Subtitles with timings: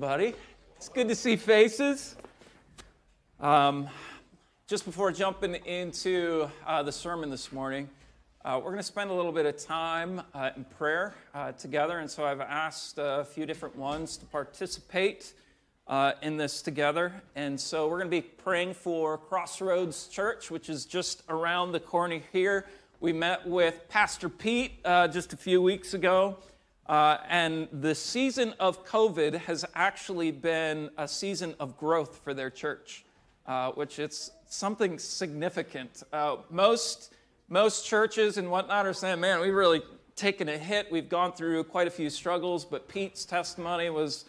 [0.00, 0.32] everybody.
[0.76, 2.14] It's good to see faces.
[3.40, 3.88] Um,
[4.68, 7.90] just before jumping into uh, the sermon this morning,
[8.44, 11.98] uh, we're going to spend a little bit of time uh, in prayer uh, together.
[11.98, 15.32] And so I've asked a few different ones to participate
[15.88, 17.12] uh, in this together.
[17.34, 21.80] And so we're going to be praying for Crossroads Church, which is just around the
[21.80, 22.66] corner here.
[23.00, 26.36] We met with Pastor Pete uh, just a few weeks ago.
[26.88, 32.48] Uh, and the season of COVID has actually been a season of growth for their
[32.48, 33.04] church,
[33.46, 36.02] uh, which is something significant.
[36.14, 37.12] Uh, most,
[37.48, 39.82] most churches and whatnot are saying, man, we've really
[40.16, 40.90] taken a hit.
[40.90, 44.24] We've gone through quite a few struggles, but Pete's testimony was,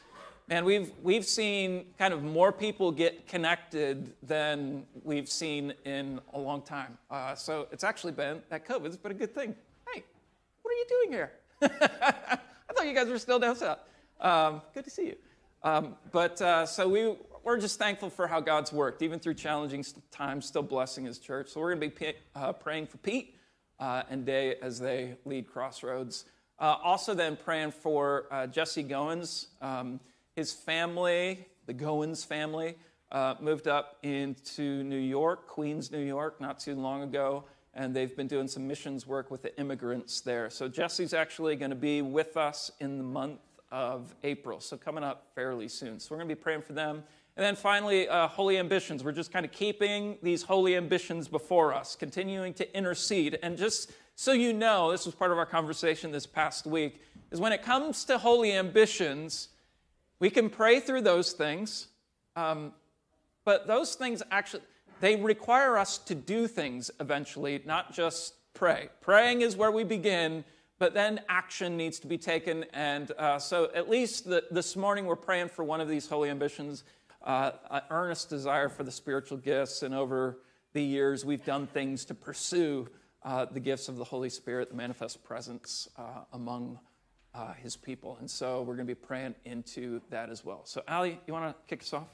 [0.49, 6.39] man, we've, we've seen kind of more people get connected than we've seen in a
[6.39, 6.97] long time.
[7.09, 9.55] Uh, so it's actually been, that COVID's been a good thing.
[9.93, 10.03] Hey,
[10.61, 12.39] what are you doing here?
[12.69, 13.79] I thought you guys were still down south.
[14.21, 15.15] Um, good to see you.
[15.63, 19.83] Um, but uh, so we, we're just thankful for how God's worked, even through challenging
[20.11, 21.49] times, still blessing His church.
[21.49, 23.35] So we're going to be uh, praying for Pete
[23.79, 26.25] uh, and Day as they lead Crossroads.
[26.59, 29.47] Uh, also, then praying for uh, Jesse Goins.
[29.61, 29.99] Um,
[30.35, 32.75] his family, the Goins family,
[33.11, 37.45] uh, moved up into New York, Queens, New York, not too long ago
[37.79, 40.49] and they've been doing some missions work with the immigrants there.
[40.49, 43.39] So Jesse's actually going to be with us in the month
[43.71, 45.97] of April, so coming up fairly soon.
[45.97, 47.03] So we're going to be praying for them.
[47.37, 49.01] And then finally, uh, holy ambitions.
[49.01, 53.39] We're just kind of keeping these holy ambitions before us, continuing to intercede.
[53.41, 57.39] And just so you know, this was part of our conversation this past week, is
[57.39, 59.47] when it comes to holy ambitions,
[60.19, 61.87] we can pray through those things,
[62.35, 62.73] um,
[63.45, 64.63] but those things actually,
[64.99, 68.89] they require us to do things eventually, not just pray.
[69.01, 70.43] Praying is where we begin,
[70.79, 72.65] but then action needs to be taken.
[72.73, 76.29] And uh, so, at least the, this morning, we're praying for one of these holy
[76.29, 76.83] ambitions,
[77.23, 79.83] uh, an earnest desire for the spiritual gifts.
[79.83, 80.39] And over
[80.73, 82.87] the years, we've done things to pursue
[83.23, 86.79] uh, the gifts of the Holy Spirit, the manifest presence uh, among
[87.33, 88.17] uh, his people.
[88.19, 90.61] And so, we're going to be praying into that as well.
[90.65, 92.07] So, Ali, you want to kick us off?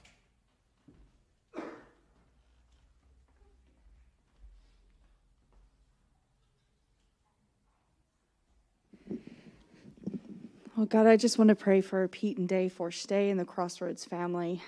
[10.75, 13.45] Well, God, I just want to pray for Pete and Day for stay in the
[13.45, 14.61] Crossroads family.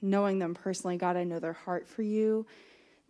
[0.00, 2.46] Knowing them personally, God, I know their heart for you,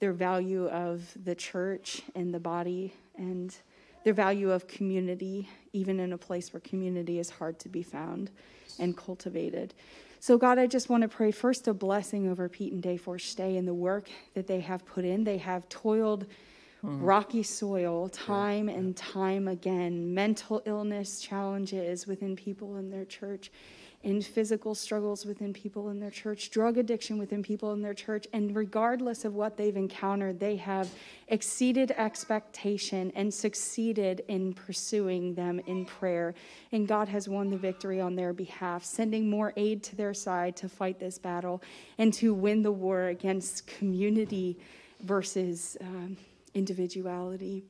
[0.00, 3.54] their value of the church and the body, and
[4.04, 8.30] their value of community, even in a place where community is hard to be found
[8.78, 9.74] and cultivated.
[10.18, 13.18] So, God, I just want to pray first a blessing over Pete and Day for
[13.18, 15.24] stay in the work that they have put in.
[15.24, 16.24] They have toiled
[16.84, 17.02] mm-hmm.
[17.02, 18.76] rocky soil time yeah.
[18.76, 23.50] and time again, mental illness challenges within people in their church,
[24.04, 28.26] and physical struggles within people in their church, drug addiction within people in their church.
[28.32, 30.90] And regardless of what they've encountered, they have
[31.28, 36.34] exceeded expectation and succeeded in pursuing them in prayer.
[36.72, 40.56] And God has won the victory on their behalf, sending more aid to their side
[40.56, 41.62] to fight this battle
[41.98, 44.58] and to win the war against community
[45.00, 45.76] versus.
[45.80, 46.16] Um,
[46.54, 47.64] individuality.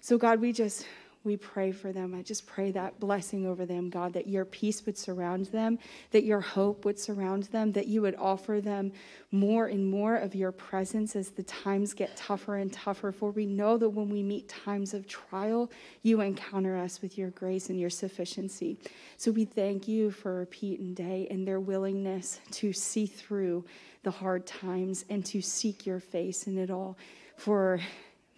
[0.00, 0.86] So, God, we just
[1.24, 2.14] we pray for them.
[2.14, 5.78] I just pray that blessing over them, God, that your peace would surround them,
[6.12, 8.92] that your hope would surround them, that you would offer them
[9.32, 13.12] more and more of your presence as the times get tougher and tougher.
[13.12, 15.70] For we know that when we meet times of trial,
[16.02, 18.78] you encounter us with your grace and your sufficiency.
[19.16, 23.64] So we thank you for Pete and Day and their willingness to see through
[24.04, 26.96] the hard times and to seek your face in it all.
[27.36, 27.80] For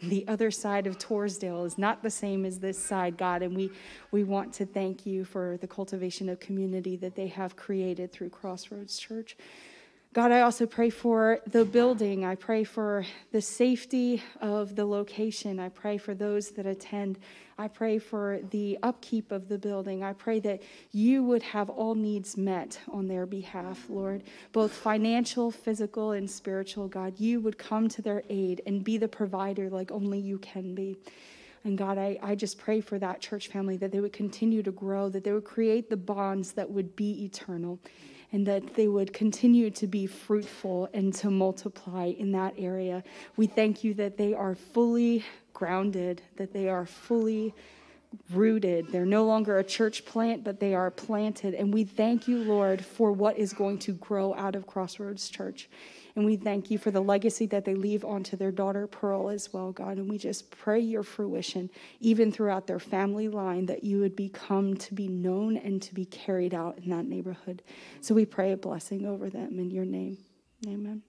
[0.02, 3.42] the other side of Torresdale is not the same as this side, God.
[3.42, 3.70] And we,
[4.10, 8.30] we want to thank you for the cultivation of community that they have created through
[8.30, 9.36] Crossroads Church.
[10.12, 12.24] God, I also pray for the building.
[12.24, 15.60] I pray for the safety of the location.
[15.60, 17.18] I pray for those that attend.
[17.60, 20.02] I pray for the upkeep of the building.
[20.02, 20.62] I pray that
[20.92, 24.22] you would have all needs met on their behalf, Lord,
[24.52, 26.88] both financial, physical, and spiritual.
[26.88, 30.74] God, you would come to their aid and be the provider like only you can
[30.74, 30.96] be.
[31.64, 34.72] And God, I, I just pray for that church family that they would continue to
[34.72, 37.78] grow, that they would create the bonds that would be eternal
[38.32, 43.02] and that they would continue to be fruitful and to multiply in that area.
[43.36, 47.54] We thank you that they are fully grounded, that they are fully
[48.32, 48.90] rooted.
[48.90, 51.54] They're no longer a church plant, but they are planted.
[51.54, 55.68] And we thank you, Lord, for what is going to grow out of Crossroads Church.
[56.16, 59.52] And we thank you for the legacy that they leave onto their daughter Pearl as
[59.52, 59.96] well, God.
[59.98, 61.70] And we just pray your fruition,
[62.00, 66.04] even throughout their family line, that you would become to be known and to be
[66.04, 67.62] carried out in that neighborhood.
[68.00, 70.18] So we pray a blessing over them in your name.
[70.66, 71.02] Amen.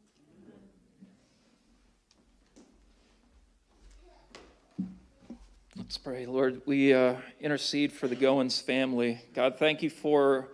[5.92, 6.26] Let's pray.
[6.26, 9.20] Lord, we uh, intercede for the Goins family.
[9.34, 10.48] God, thank you for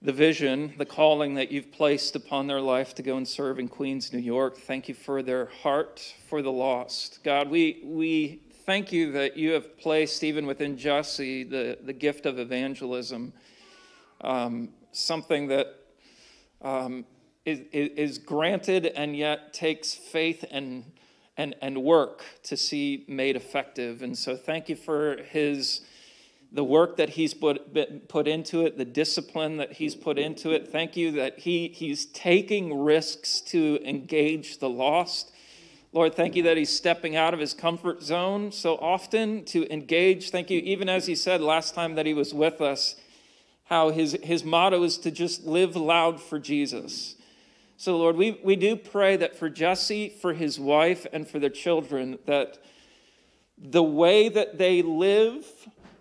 [0.00, 3.66] the vision, the calling that you've placed upon their life to go and serve in
[3.66, 4.56] Queens, New York.
[4.56, 7.18] Thank you for their heart for the lost.
[7.24, 12.24] God, we, we thank you that you have placed, even within Jesse, the, the gift
[12.24, 13.32] of evangelism,
[14.20, 15.66] um, something that
[16.62, 17.04] um,
[17.44, 20.84] is, is granted and yet takes faith and,
[21.38, 24.02] and, and work to see made effective.
[24.02, 25.80] And so, thank you for his
[26.50, 30.68] the work that he's put, put into it, the discipline that he's put into it.
[30.68, 35.30] Thank you that he, he's taking risks to engage the lost.
[35.92, 40.30] Lord, thank you that he's stepping out of his comfort zone so often to engage.
[40.30, 42.96] Thank you, even as he said last time that he was with us,
[43.64, 47.14] how his, his motto is to just live loud for Jesus.
[47.80, 51.48] So, Lord, we, we do pray that for Jesse, for his wife, and for their
[51.48, 52.58] children, that
[53.56, 55.44] the way that they live,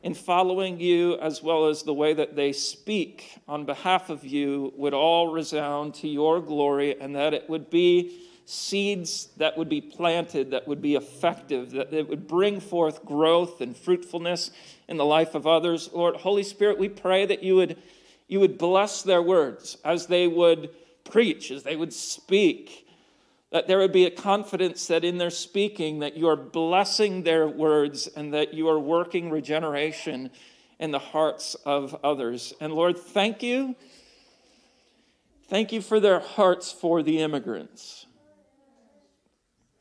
[0.01, 4.73] in following you, as well as the way that they speak on behalf of you,
[4.75, 9.81] would all resound to your glory, and that it would be seeds that would be
[9.81, 14.49] planted, that would be effective, that it would bring forth growth and fruitfulness
[14.87, 15.91] in the life of others.
[15.93, 17.77] Lord, Holy Spirit, we pray that you would,
[18.27, 20.71] you would bless their words as they would
[21.09, 22.87] preach, as they would speak
[23.51, 27.47] that there would be a confidence that in their speaking that you are blessing their
[27.47, 30.29] words and that you are working regeneration
[30.79, 32.53] in the hearts of others.
[32.59, 33.75] And lord thank you.
[35.47, 38.05] Thank you for their hearts for the immigrants.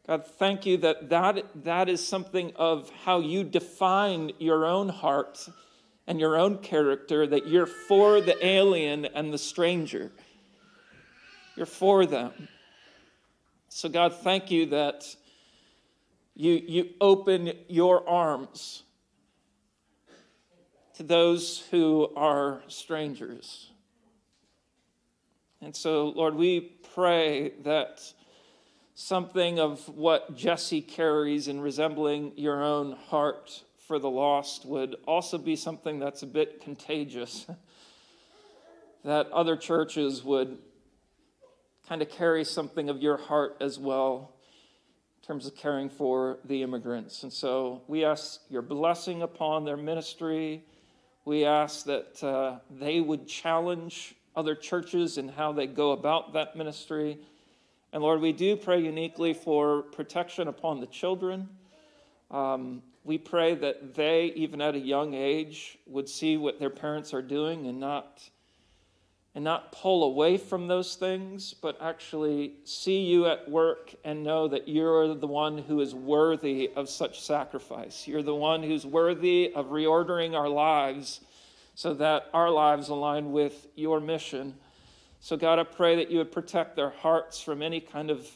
[0.07, 5.49] God thank you that that, that is something of how you define your own heart
[6.07, 10.13] and your own character that you're for the alien and the stranger
[11.57, 12.49] you're for them
[13.77, 15.05] so, God, thank you that
[16.35, 18.85] you, you open your arms
[20.95, 23.71] to those who are strangers.
[25.61, 26.61] And so, Lord, we
[26.95, 28.01] pray that
[28.95, 35.37] something of what Jesse carries in resembling your own heart for the lost would also
[35.37, 37.47] be something that's a bit contagious.
[39.05, 40.57] that other churches would
[41.89, 44.33] kind of carry something of your heart as well
[45.23, 47.23] in terms of caring for the immigrants.
[47.23, 50.65] And so we ask your blessing upon their ministry.
[51.25, 56.57] We ask that uh, they would challenge other churches in how they go about that
[56.57, 57.19] ministry.
[57.93, 61.49] And Lord, we do pray uniquely for protection upon the children.
[62.31, 67.15] Um, we pray that they, even at a young age, would see what their parents
[67.15, 68.29] are doing and not
[69.37, 74.49] and not pull away from those things, but actually see you at work and know
[74.49, 78.09] that you're the one who is worthy of such sacrifice.
[78.09, 81.21] You're the one who's worthy of reordering our lives
[81.75, 84.55] so that our lives align with your mission.
[85.21, 88.27] So, God, I pray that you would protect their hearts from any kind of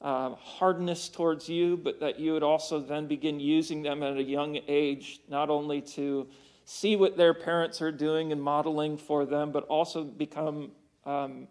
[0.00, 4.22] uh, hardness towards you, but that you would also then begin using them at a
[4.22, 6.26] young age, not only to
[6.68, 10.70] see what their parents are doing and modeling for them, but also become
[11.06, 11.48] um,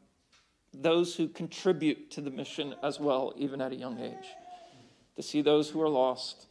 [0.72, 4.28] those who contribute to the mission as well, even at a young age.
[5.16, 6.46] To see those who are lost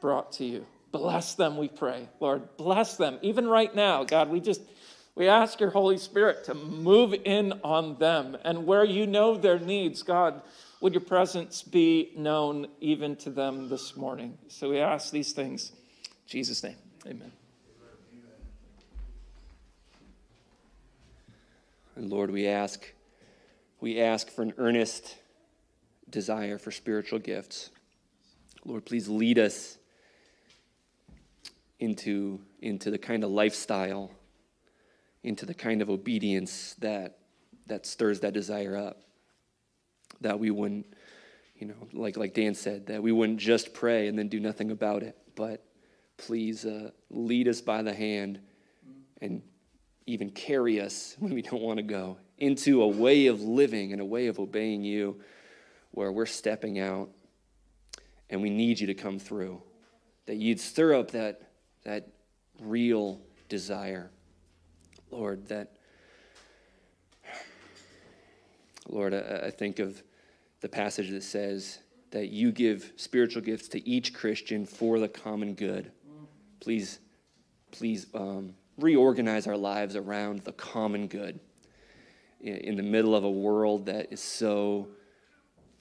[0.00, 0.64] brought to you.
[0.92, 2.08] Bless them, we pray.
[2.20, 3.18] Lord, bless them.
[3.22, 4.62] Even right now, God, we just.
[5.16, 8.38] We ask your Holy Spirit to move in on them.
[8.44, 10.40] And where you know their needs, God,
[10.80, 14.38] would your presence be known even to them this morning?
[14.48, 15.72] So we ask these things.
[16.04, 17.32] In Jesus' name, amen.
[21.96, 22.92] And Lord, we ask,
[23.80, 25.16] we ask for an earnest
[26.08, 27.70] desire for spiritual gifts.
[28.64, 29.78] Lord, please lead us
[31.78, 34.10] into, into the kind of lifestyle,
[35.22, 37.18] into the kind of obedience that,
[37.66, 39.02] that stirs that desire up.
[40.20, 40.86] That we wouldn't,
[41.56, 44.70] you know, like, like Dan said, that we wouldn't just pray and then do nothing
[44.70, 45.64] about it, but
[46.18, 48.40] please uh, lead us by the hand
[49.22, 49.42] and
[50.06, 54.00] even carry us when we don't want to go into a way of living and
[54.00, 55.20] a way of obeying you
[55.92, 57.10] where we're stepping out
[58.30, 59.62] and we need you to come through.
[60.26, 61.42] That you'd stir up that,
[61.84, 62.08] that
[62.60, 64.10] real desire.
[65.10, 65.72] Lord, that,
[68.88, 70.02] Lord, I, I think of
[70.60, 71.80] the passage that says
[72.10, 75.90] that you give spiritual gifts to each Christian for the common good.
[76.60, 77.00] Please,
[77.72, 81.38] please um, reorganize our lives around the common good
[82.40, 84.88] in, the middle of a world that is so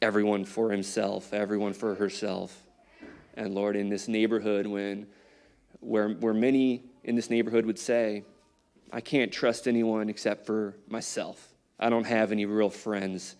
[0.01, 2.65] everyone for himself, everyone for herself.
[3.36, 5.08] And Lord, in this neighborhood, when
[5.79, 8.24] where, where many in this neighborhood would say,
[8.91, 11.53] I can't trust anyone except for myself.
[11.79, 13.36] I don't have any real friends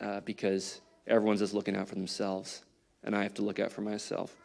[0.00, 2.64] uh, because everyone's just looking out for themselves,
[3.02, 4.36] and I have to look out for myself.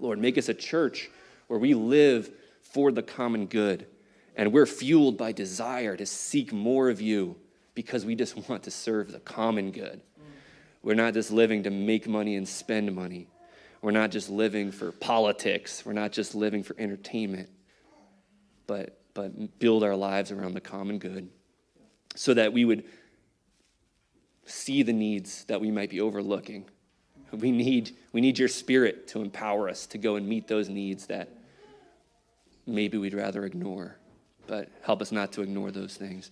[0.00, 1.10] Lord, make us a church
[1.48, 2.30] where we live
[2.72, 3.86] for the common good,
[4.34, 7.36] and we're fueled by desire to seek more of you
[7.74, 10.00] because we just want to serve the common good.
[10.82, 13.28] We're not just living to make money and spend money.
[13.82, 15.84] We're not just living for politics.
[15.84, 17.50] We're not just living for entertainment,
[18.66, 21.28] but, but build our lives around the common good
[22.14, 22.84] so that we would
[24.44, 26.64] see the needs that we might be overlooking.
[27.32, 31.06] We need, we need your spirit to empower us to go and meet those needs
[31.06, 31.28] that
[32.66, 33.96] maybe we'd rather ignore.
[34.46, 36.30] But help us not to ignore those things.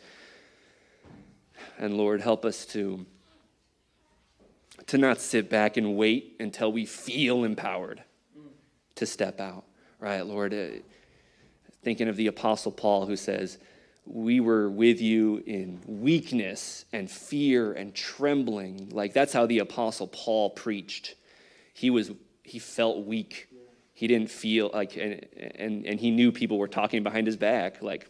[1.79, 3.07] And Lord, help us to,
[4.87, 8.03] to not sit back and wait until we feel empowered
[8.97, 9.65] to step out.
[9.99, 10.55] Right, Lord?
[10.55, 10.81] Uh,
[11.83, 13.59] thinking of the Apostle Paul who says,
[14.07, 18.89] we were with you in weakness and fear and trembling.
[18.91, 21.15] Like that's how the apostle Paul preached.
[21.75, 22.11] He was
[22.43, 23.49] he felt weak.
[24.01, 25.27] He didn't feel like and
[25.57, 28.09] and, and he knew people were talking behind his back like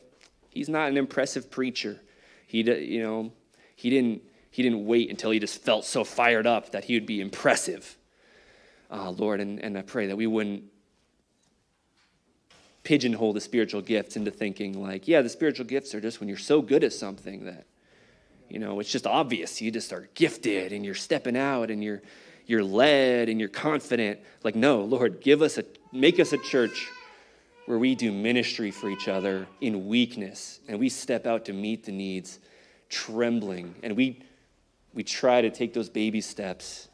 [0.49, 2.01] he's not an impressive preacher.
[2.47, 3.33] He you know,
[3.75, 7.07] he didn't he didn't wait until he just felt so fired up that he would
[7.07, 7.99] be impressive.
[8.89, 10.63] Uh, Lord, and, and I pray that we wouldn't
[12.85, 16.39] pigeonhole the spiritual gifts into thinking like, yeah, the spiritual gifts are just when you're
[16.39, 17.67] so good at something that,
[18.49, 19.61] you know, it's just obvious.
[19.61, 22.01] You just are gifted and you're stepping out and you're
[22.47, 24.21] you're led and you're confident.
[24.45, 26.89] Like, no, Lord, give us a make us a church
[27.67, 31.85] where we do ministry for each other in weakness and we step out to meet
[31.85, 32.39] the needs
[32.89, 34.23] trembling and we
[34.93, 36.89] we try to take those baby steps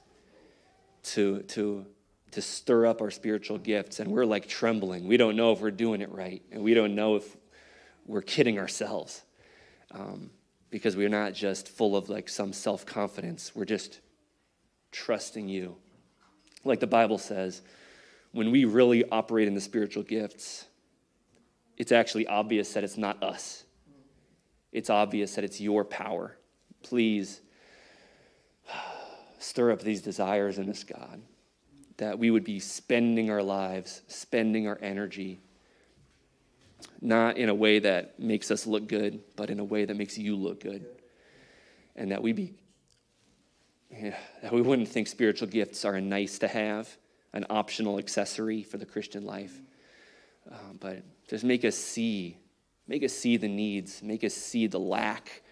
[1.02, 1.86] to to
[2.32, 5.06] to stir up our spiritual gifts, and we're like trembling.
[5.06, 7.36] We don't know if we're doing it right, and we don't know if
[8.06, 9.22] we're kidding ourselves
[9.92, 10.30] um,
[10.70, 13.52] because we're not just full of like some self confidence.
[13.54, 14.00] We're just
[14.92, 15.76] trusting you.
[16.64, 17.62] Like the Bible says,
[18.36, 20.66] when we really operate in the spiritual gifts,
[21.76, 23.64] it's actually obvious that it's not us.
[24.72, 26.36] It's obvious that it's your power.
[26.82, 27.40] Please
[29.38, 31.20] stir up these desires in us, God
[31.98, 35.40] that we would be spending our lives, spending our energy,
[37.00, 40.18] not in a way that makes us look good, but in a way that makes
[40.18, 40.84] you look good.
[41.94, 42.54] And that we be
[43.90, 46.94] yeah, that we wouldn't think spiritual gifts are a nice to have,
[47.32, 49.60] an optional accessory for the Christian life.
[50.50, 52.38] Uh, but just make us see,
[52.86, 55.42] make us see the needs, make us see the lack,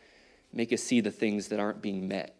[0.52, 2.36] make us see the things that aren't being met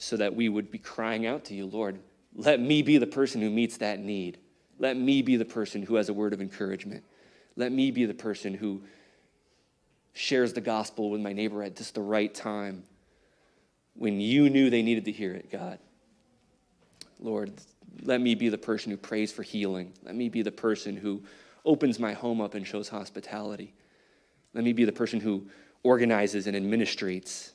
[0.00, 2.00] so that we would be crying out to you, Lord,
[2.34, 4.38] let me be the person who meets that need.
[4.78, 7.04] Let me be the person who has a word of encouragement.
[7.54, 8.82] Let me be the person who
[10.14, 12.84] shares the gospel with my neighbor at just the right time
[13.94, 15.78] when you knew they needed to hear it, God.
[17.20, 17.52] Lord,
[18.02, 19.92] let me be the person who prays for healing.
[20.04, 21.22] Let me be the person who
[21.64, 23.74] opens my home up and shows hospitality.
[24.54, 25.46] Let me be the person who
[25.82, 27.52] organizes and administrates.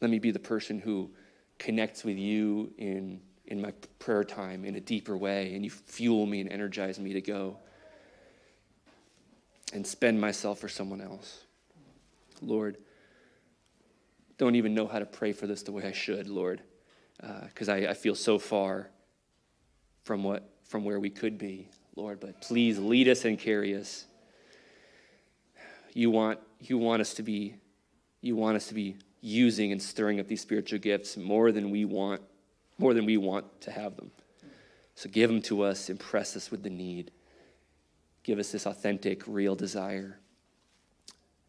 [0.00, 1.10] Let me be the person who
[1.58, 6.26] connects with you in, in my prayer time in a deeper way, and you fuel
[6.26, 7.56] me and energize me to go
[9.72, 11.44] and spend myself for someone else.
[12.40, 12.76] Lord,
[14.38, 16.62] don't even know how to pray for this the way I should, Lord,
[17.20, 18.90] because uh, I, I feel so far
[20.04, 22.20] from what from where we could be, Lord.
[22.20, 24.06] But please lead us and carry us.
[25.94, 27.54] You want you want us to be
[28.20, 31.84] you want us to be using and stirring up these spiritual gifts more than we
[31.84, 32.22] want,
[32.78, 34.10] more than we want to have them.
[34.94, 37.10] So give them to us, impress us with the need.
[38.22, 40.18] Give us this authentic, real desire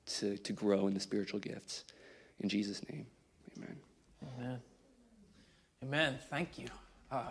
[0.06, 1.84] to, to grow in the spiritual gifts.
[2.40, 3.06] In Jesus' name,
[3.58, 3.76] amen.
[4.38, 4.60] Amen.
[5.82, 6.20] Amen.
[6.30, 6.66] Thank you.
[7.10, 7.24] Uh,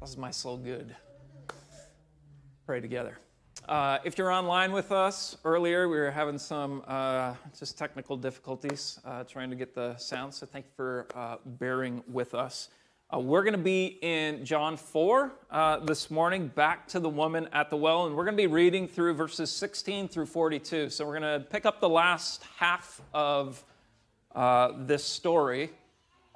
[0.00, 0.94] was my soul good?
[2.66, 3.16] Pray together.
[3.68, 8.98] Uh, if you're online with us earlier, we were having some uh, just technical difficulties
[9.04, 12.70] uh, trying to get the sound, so thank you for uh, bearing with us.
[13.14, 17.48] Uh, we're going to be in John 4 uh, this morning, back to the woman
[17.52, 20.90] at the well, and we're going to be reading through verses 16 through 42.
[20.90, 23.64] So we're going to pick up the last half of
[24.88, 25.70] this story.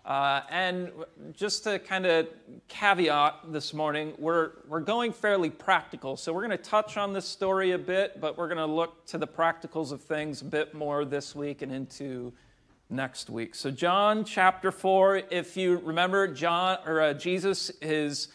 [0.08, 0.90] Uh, and
[1.34, 2.26] just to kind of
[2.66, 6.16] caveat this morning, we're, we're going fairly practical.
[6.16, 9.04] So we're going to touch on this story a bit, but we're going to look
[9.08, 12.32] to the practicals of things a bit more this week and into
[12.88, 13.54] next week.
[13.54, 18.28] So, John chapter 4, if you remember, John or uh, Jesus is,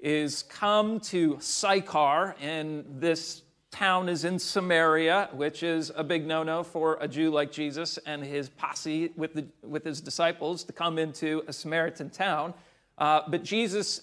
[0.00, 6.42] is come to Sychar, and this town is in Samaria, which is a big no
[6.42, 10.72] no for a Jew like Jesus and his posse with, the, with his disciples to
[10.72, 12.54] come into a Samaritan town.
[12.98, 14.02] Uh, but Jesus,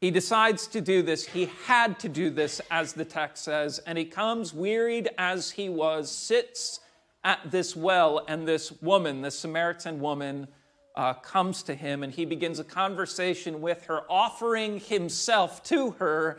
[0.00, 1.26] he decides to do this.
[1.26, 5.68] He had to do this, as the text says, and he comes wearied as he
[5.68, 6.80] was, sits
[7.24, 10.46] at this well, and this woman, this Samaritan woman,
[10.94, 16.38] uh, comes to him, and he begins a conversation with her, offering himself to her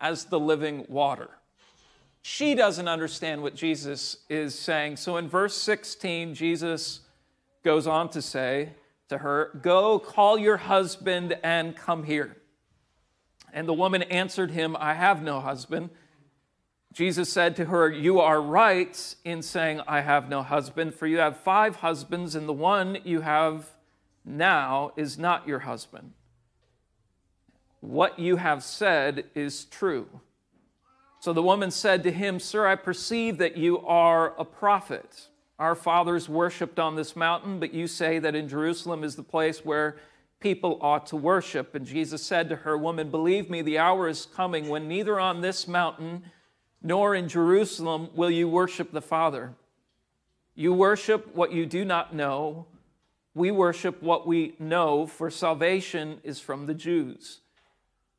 [0.00, 1.30] as the living water.
[2.30, 4.98] She doesn't understand what Jesus is saying.
[4.98, 7.00] So in verse 16, Jesus
[7.64, 8.74] goes on to say
[9.08, 12.36] to her, Go, call your husband and come here.
[13.50, 15.88] And the woman answered him, I have no husband.
[16.92, 21.16] Jesus said to her, You are right in saying, I have no husband, for you
[21.16, 23.70] have five husbands, and the one you have
[24.22, 26.12] now is not your husband.
[27.80, 30.20] What you have said is true.
[31.20, 35.28] So the woman said to him, Sir, I perceive that you are a prophet.
[35.58, 39.64] Our fathers worshipped on this mountain, but you say that in Jerusalem is the place
[39.64, 39.96] where
[40.38, 41.74] people ought to worship.
[41.74, 45.40] And Jesus said to her, Woman, believe me, the hour is coming when neither on
[45.40, 46.24] this mountain
[46.80, 49.54] nor in Jerusalem will you worship the Father.
[50.54, 52.66] You worship what you do not know.
[53.34, 57.40] We worship what we know, for salvation is from the Jews.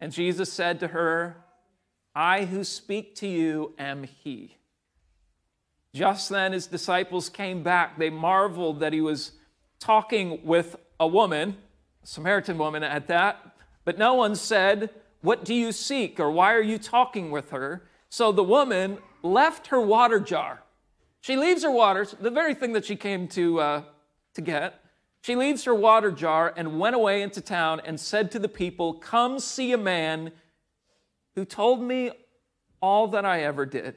[0.00, 1.36] And Jesus said to her,
[2.14, 4.56] I who speak to you am he.
[5.94, 7.98] Just then his disciples came back.
[7.98, 9.32] They marveled that he was
[9.78, 11.56] talking with a woman,
[12.02, 14.90] a Samaritan woman at that, but no one said,
[15.22, 16.20] What do you seek?
[16.20, 17.88] or Why are you talking with her?
[18.08, 20.62] So the woman left her water jar.
[21.20, 23.82] She leaves her water, the very thing that she came to, uh,
[24.34, 24.80] to get.
[25.26, 28.94] She leaves her water jar and went away into town and said to the people,
[28.94, 30.30] Come see a man
[31.34, 32.12] who told me
[32.80, 33.96] all that I ever did.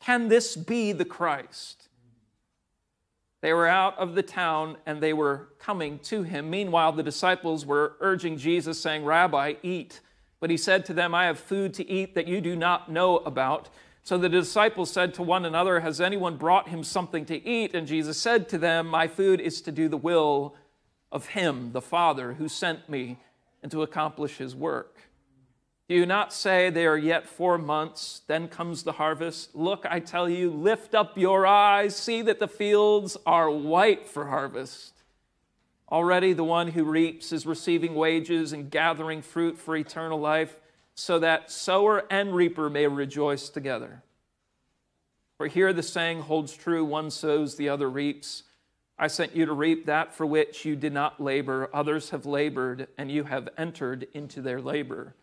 [0.00, 1.88] Can this be the Christ?
[3.40, 6.50] They were out of the town and they were coming to him.
[6.50, 10.00] Meanwhile, the disciples were urging Jesus, saying, Rabbi, eat.
[10.40, 13.16] But he said to them, I have food to eat that you do not know
[13.16, 13.70] about.
[14.02, 17.74] So the disciples said to one another, Has anyone brought him something to eat?
[17.74, 20.56] And Jesus said to them, My food is to do the will
[21.12, 23.18] of him, the Father, who sent me,
[23.62, 24.98] and to accomplish his work.
[25.88, 29.56] Do you not say there are yet four months, then comes the harvest?
[29.56, 34.28] Look, I tell you, lift up your eyes, see that the fields are white for
[34.28, 35.02] harvest.
[35.90, 40.56] Already the one who reaps is receiving wages and gathering fruit for eternal life,
[41.00, 44.02] so that sower and reaper may rejoice together.
[45.38, 48.42] For here the saying holds true one sows, the other reaps.
[48.98, 51.70] I sent you to reap that for which you did not labor.
[51.72, 55.14] Others have labored, and you have entered into their labor.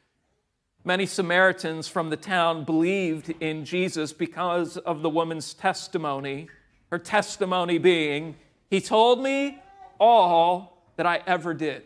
[0.83, 6.49] Many Samaritans from the town believed in Jesus because of the woman's testimony,
[6.89, 8.35] her testimony being,
[8.71, 9.61] He told me
[9.99, 11.83] all that I ever did.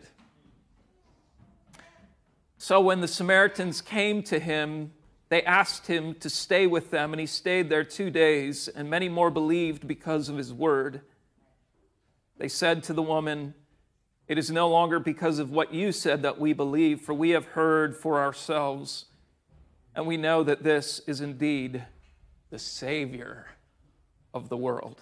[2.62, 4.92] So when the Samaritans came to him,
[5.30, 9.10] they asked him to stay with them, and he stayed there two days, and many
[9.10, 11.02] more believed because of his word.
[12.38, 13.56] They said to the woman,
[14.28, 17.46] It is no longer because of what you said that we believe, for we have
[17.46, 19.06] heard for ourselves,
[19.96, 21.84] and we know that this is indeed
[22.52, 23.48] the Savior
[24.36, 25.02] of the world.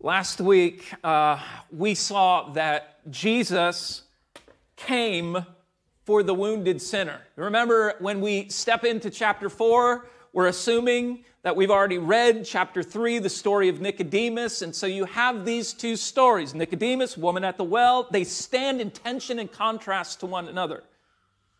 [0.00, 4.02] Last week, uh, we saw that Jesus
[4.74, 5.46] came
[6.10, 7.20] for the wounded sinner.
[7.36, 13.20] Remember when we step into chapter 4, we're assuming that we've already read, chapter 3,
[13.20, 14.62] the story of Nicodemus.
[14.62, 18.90] And so you have these two stories Nicodemus, woman at the well, they stand in
[18.90, 20.82] tension and contrast to one another.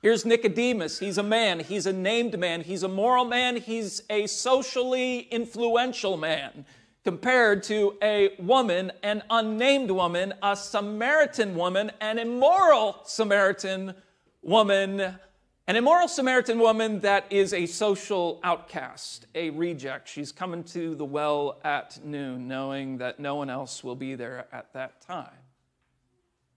[0.03, 0.99] Here's Nicodemus.
[0.99, 1.61] He's a man.
[1.61, 2.63] He's a named man.
[2.63, 3.55] He's a moral man.
[3.55, 6.65] He's a socially influential man
[7.05, 13.95] compared to a woman, an unnamed woman, a Samaritan woman, an immoral Samaritan
[14.43, 15.19] woman,
[15.67, 20.09] an immoral Samaritan woman that is a social outcast, a reject.
[20.09, 24.47] She's coming to the well at noon, knowing that no one else will be there
[24.53, 25.29] at that time.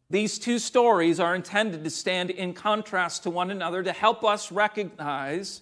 [0.10, 4.52] These two stories are intended to stand in contrast to one another to help us
[4.52, 5.62] recognize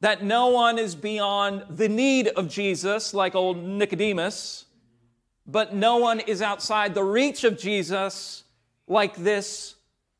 [0.00, 4.66] that no one is beyond the need of Jesus, like old Nicodemus,
[5.46, 8.44] but no one is outside the reach of Jesus,
[8.86, 9.74] like this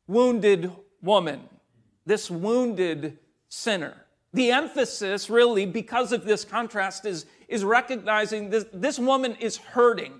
[0.07, 1.41] wounded woman,
[2.05, 4.05] this wounded sinner.
[4.33, 10.13] The emphasis, really, because of this contrast, is, is recognizing this, this woman is hurting.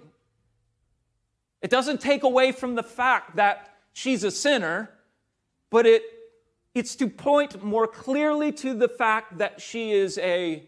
[1.61, 4.89] It doesn't take away from the fact that she's a sinner,
[5.69, 6.03] but it,
[6.73, 10.63] it's to point more clearly to the fact that she is a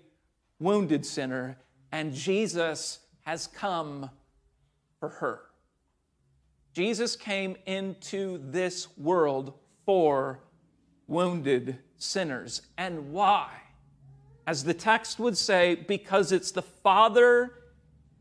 [0.60, 1.58] wounded sinner
[1.92, 4.10] and Jesus has come
[5.00, 5.42] for her.
[6.74, 9.54] Jesus came into this world
[9.86, 10.40] for
[11.08, 12.62] wounded sinners.
[12.78, 13.50] And why?
[14.48, 17.54] As the text would say, because it's the Father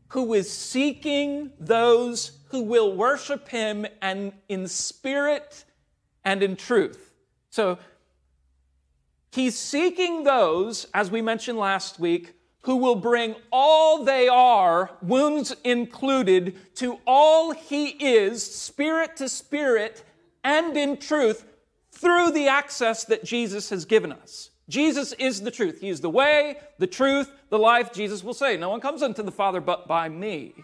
[0.09, 5.63] who is seeking those who will worship him and in spirit
[6.25, 7.13] and in truth.
[7.49, 7.79] So
[9.31, 15.55] he's seeking those, as we mentioned last week, who will bring all they are, wounds
[15.63, 20.03] included, to all he is, spirit to spirit
[20.43, 21.45] and in truth,
[22.01, 24.49] through the access that Jesus has given us.
[24.67, 25.81] Jesus is the truth.
[25.81, 27.93] He is the way, the truth, the life.
[27.93, 30.55] Jesus will say, No one comes unto the Father but by me.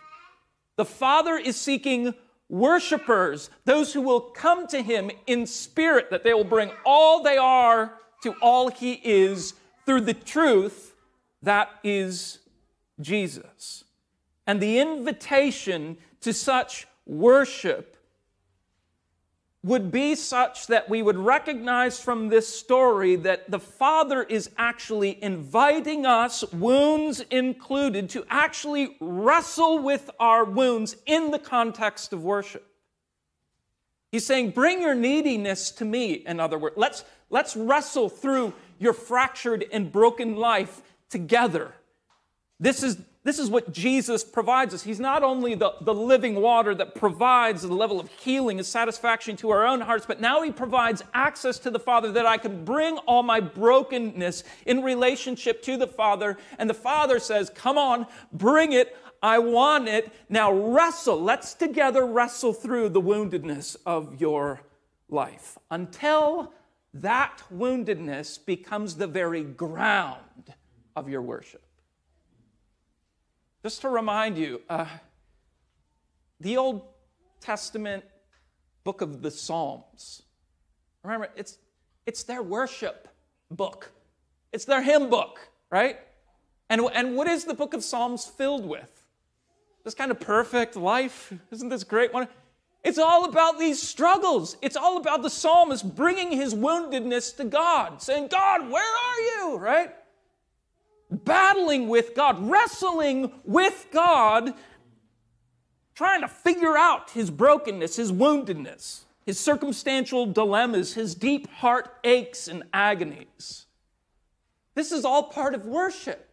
[0.78, 2.14] The Father is seeking
[2.50, 7.38] worshipers, those who will come to Him in spirit, that they will bring all they
[7.38, 9.54] are to all He is
[9.86, 10.96] through the truth
[11.44, 12.40] that is
[13.00, 13.84] Jesus.
[14.48, 17.97] And the invitation to such worship
[19.68, 25.22] would be such that we would recognize from this story that the Father is actually
[25.22, 32.66] inviting us, wounds included, to actually wrestle with our wounds in the context of worship.
[34.12, 36.78] He's saying, Bring your neediness to me, in other words.
[36.78, 41.74] Let's, let's wrestle through your fractured and broken life together.
[42.60, 44.84] This is this is what Jesus provides us.
[44.84, 49.36] He's not only the, the living water that provides the level of healing and satisfaction
[49.38, 52.64] to our own hearts, but now He provides access to the Father that I can
[52.64, 56.38] bring all my brokenness in relationship to the Father.
[56.58, 58.96] And the Father says, Come on, bring it.
[59.22, 60.10] I want it.
[60.30, 61.22] Now wrestle.
[61.22, 64.62] Let's together wrestle through the woundedness of your
[65.10, 66.54] life until
[66.94, 70.54] that woundedness becomes the very ground
[70.96, 71.67] of your worship.
[73.68, 74.86] Just to remind you, uh,
[76.40, 76.84] the Old
[77.42, 78.06] Testament
[78.86, 80.22] book of the Psalms,
[81.04, 81.58] remember, it's,
[82.06, 83.10] it's their worship
[83.52, 83.92] book,
[84.54, 86.00] it's their hymn book, right?
[86.70, 89.04] And, and what is the book of Psalms filled with?
[89.84, 91.34] This kind of perfect life?
[91.52, 92.30] Isn't this great one?
[92.86, 94.56] It's all about these struggles.
[94.62, 99.58] It's all about the psalmist bringing his woundedness to God, saying, God, where are you?
[99.58, 99.94] Right?
[101.10, 104.54] Battling with God, wrestling with God,
[105.96, 112.48] trying to figure out his brokenness, his woundedness, his circumstantial dilemmas, his deep heart aches
[112.48, 113.66] and agonies.
[114.76, 116.30] This is all part of worship.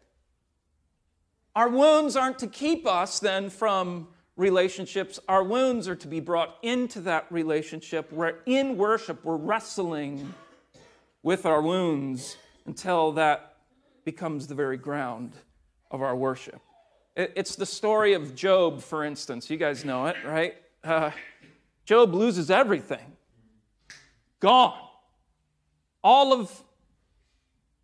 [1.56, 5.20] Our wounds aren't to keep us then from relationships.
[5.28, 10.34] Our wounds are to be brought into that relationship where in worship we're wrestling
[11.22, 13.53] with our wounds until that
[14.04, 15.32] becomes the very ground
[15.90, 16.60] of our worship.
[17.16, 19.48] It's the story of Job, for instance.
[19.48, 20.56] You guys know it, right?
[20.82, 21.10] Uh,
[21.84, 23.16] Job loses everything,
[24.40, 24.78] gone.
[26.02, 26.62] All of,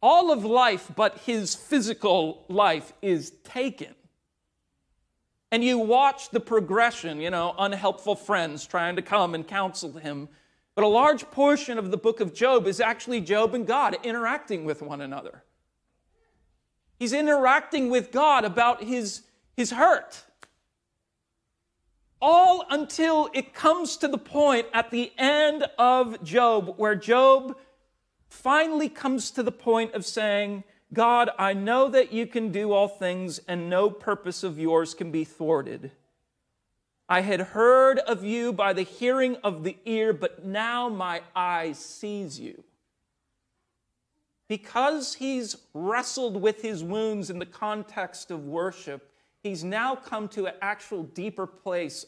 [0.03, 3.95] all of life, but his physical life is taken.
[5.53, 10.29] And you watch the progression, you know, unhelpful friends trying to come and counsel him.
[10.75, 14.65] But a large portion of the book of Job is actually Job and God interacting
[14.65, 15.43] with one another.
[17.01, 19.23] He's interacting with God about his,
[19.57, 20.23] his hurt.
[22.21, 27.57] All until it comes to the point at the end of Job where Job
[28.29, 32.89] finally comes to the point of saying, God, I know that you can do all
[32.89, 35.93] things, and no purpose of yours can be thwarted.
[37.09, 41.73] I had heard of you by the hearing of the ear, but now my eye
[41.73, 42.63] sees you.
[44.51, 49.09] Because he's wrestled with his wounds in the context of worship,
[49.45, 52.05] he's now come to an actual deeper place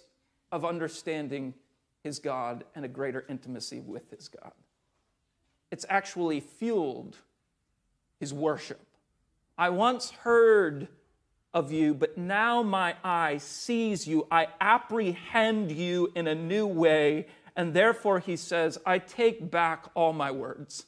[0.51, 1.55] of understanding
[2.03, 4.51] his God and a greater intimacy with his God.
[5.71, 7.17] It's actually fueled
[8.19, 8.81] his worship.
[9.57, 10.89] I once heard
[11.55, 14.27] of you, but now my eye sees you.
[14.33, 17.27] I apprehend you in a new way.
[17.55, 20.87] And therefore, he says, I take back all my words.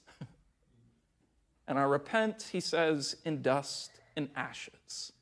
[1.67, 5.13] And I repent, he says, in dust and ashes.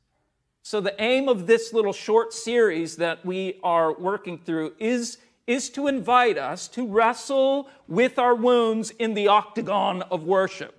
[0.63, 5.71] So, the aim of this little short series that we are working through is, is
[5.71, 10.79] to invite us to wrestle with our wounds in the octagon of worship.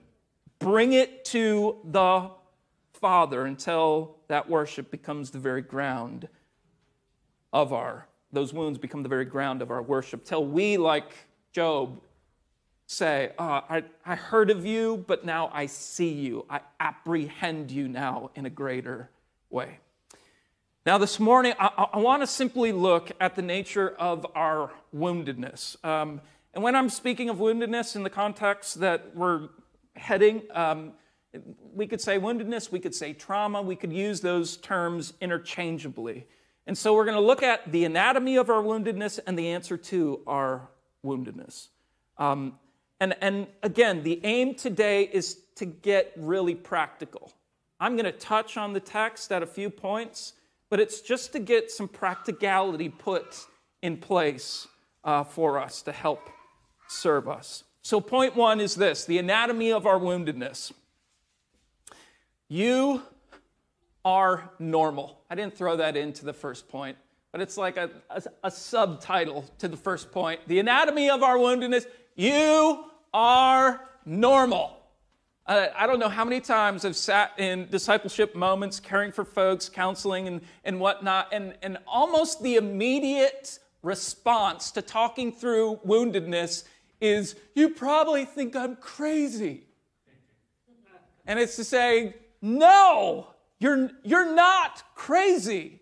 [0.59, 2.31] Bring it to the
[2.93, 6.29] Father until that worship becomes the very ground
[7.51, 10.25] of our, those wounds become the very ground of our worship.
[10.25, 11.13] Till we, like
[11.51, 12.01] Job,
[12.87, 16.45] say, oh, I, I heard of you, but now I see you.
[16.49, 19.09] I apprehend you now in a greater
[19.49, 19.79] way.
[20.85, 25.83] Now, this morning, I, I want to simply look at the nature of our woundedness.
[25.85, 26.19] Um,
[26.53, 29.47] and when I'm speaking of woundedness in the context that we're
[29.95, 30.93] heading, um,
[31.73, 36.27] we could say woundedness, we could say trauma, we could use those terms interchangeably.
[36.67, 39.77] And so we're going to look at the anatomy of our woundedness and the answer
[39.77, 40.69] to our
[41.03, 41.69] woundedness.
[42.17, 42.59] Um,
[42.99, 47.33] and, and again, the aim today is to get really practical.
[47.79, 50.33] I'm going to touch on the text at a few points,
[50.69, 53.45] but it's just to get some practicality put
[53.81, 54.67] in place
[55.03, 56.29] uh, for us to help
[56.87, 57.63] serve us.
[57.81, 60.71] So, point one is this the anatomy of our woundedness.
[62.47, 63.01] You
[64.05, 65.19] are normal.
[65.29, 66.97] I didn't throw that into the first point,
[67.31, 70.39] but it's like a, a, a subtitle to the first point.
[70.47, 71.85] The anatomy of our woundedness.
[72.15, 74.77] You are normal.
[75.45, 79.67] Uh, I don't know how many times I've sat in discipleship moments, caring for folks,
[79.67, 86.63] counseling, and, and whatnot, and, and almost the immediate response to talking through woundedness
[87.01, 89.63] is, You probably think I'm crazy.
[91.25, 93.27] And it's to say, no,
[93.59, 95.81] you're, you're not crazy.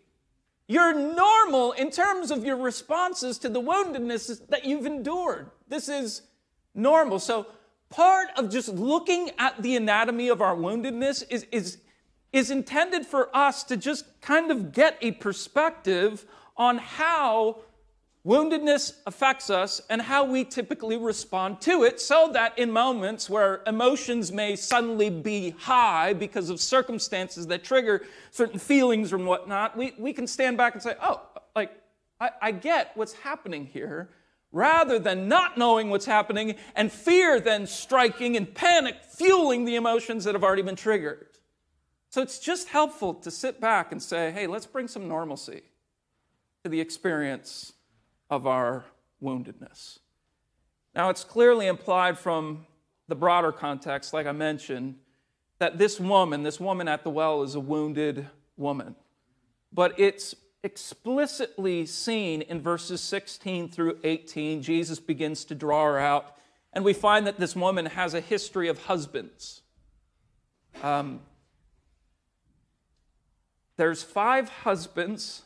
[0.67, 5.49] You're normal in terms of your responses to the woundedness that you've endured.
[5.71, 6.21] This is
[6.75, 7.17] normal.
[7.17, 7.47] So,
[7.89, 11.77] part of just looking at the anatomy of our woundedness is, is,
[12.33, 16.25] is intended for us to just kind of get a perspective
[16.57, 17.61] on how
[18.25, 23.63] Woundedness affects us and how we typically respond to it, so that in moments where
[23.65, 29.93] emotions may suddenly be high because of circumstances that trigger certain feelings and whatnot, we,
[29.97, 31.19] we can stand back and say, oh,
[31.55, 31.71] like,
[32.19, 34.09] I, I get what's happening here,
[34.51, 40.23] rather than not knowing what's happening and fear then striking and panic fueling the emotions
[40.25, 41.27] that have already been triggered.
[42.09, 45.61] So it's just helpful to sit back and say, hey, let's bring some normalcy
[46.63, 47.73] to the experience
[48.29, 48.85] of our
[49.23, 49.99] woundedness.
[50.93, 52.65] Now, it's clearly implied from
[53.07, 54.95] the broader context, like I mentioned,
[55.59, 58.95] that this woman, this woman at the well, is a wounded woman.
[59.71, 64.61] But it's explicitly seen in verses 16 through 18.
[64.61, 66.35] Jesus begins to draw her out,
[66.73, 69.61] and we find that this woman has a history of husbands.
[70.83, 71.21] Um,
[73.77, 75.43] there's five husbands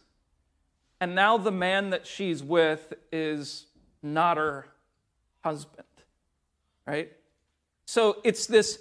[1.00, 3.68] and now the man that she's with is
[4.02, 4.68] not her
[5.44, 5.86] husband.
[6.88, 7.12] Right?
[7.86, 8.80] So it's this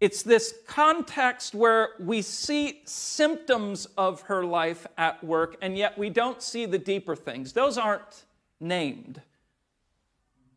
[0.00, 6.08] it's this context where we see symptoms of her life at work, and yet we
[6.08, 7.52] don't see the deeper things.
[7.52, 8.24] Those aren't
[8.60, 9.20] named.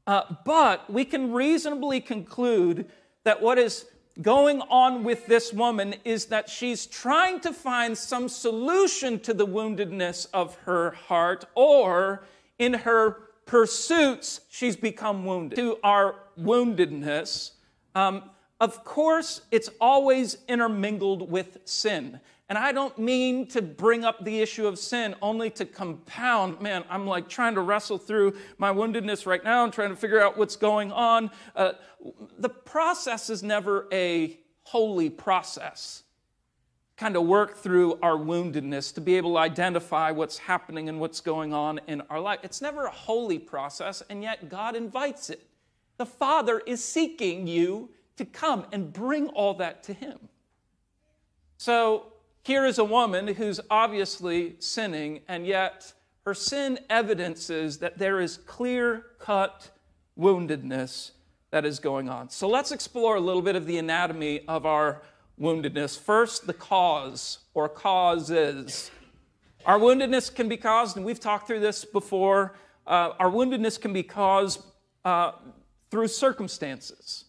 [0.06, 2.86] Uh, but we can reasonably conclude
[3.24, 3.86] that what is
[4.22, 9.48] going on with this woman is that she's trying to find some solution to the
[9.48, 12.26] woundedness of her heart, or
[12.60, 15.56] in her pursuits, she's become wounded.
[15.56, 17.52] To our woundedness,
[17.96, 18.24] um,
[18.62, 22.20] of course, it's always intermingled with sin.
[22.48, 26.62] And I don't mean to bring up the issue of sin only to compound.
[26.62, 30.22] Man, I'm like trying to wrestle through my woundedness right now and trying to figure
[30.22, 31.32] out what's going on.
[31.56, 31.72] Uh,
[32.38, 36.04] the process is never a holy process.
[36.98, 41.20] Kind of work through our woundedness to be able to identify what's happening and what's
[41.20, 42.42] going on in our life.
[42.44, 45.48] It's never a holy process, and yet God invites it.
[45.98, 47.90] The Father is seeking you
[48.22, 50.30] to come and bring all that to Him.
[51.58, 55.92] So here is a woman who's obviously sinning, and yet
[56.24, 59.72] her sin evidences that there is clear cut
[60.20, 61.12] woundedness
[61.50, 62.30] that is going on.
[62.30, 65.02] So let's explore a little bit of the anatomy of our
[65.40, 66.00] woundedness.
[66.00, 68.92] First, the cause or causes.
[69.66, 72.56] Our woundedness can be caused, and we've talked through this before,
[72.86, 74.64] uh, our woundedness can be caused
[75.06, 75.32] uh,
[75.90, 77.26] through circumstances.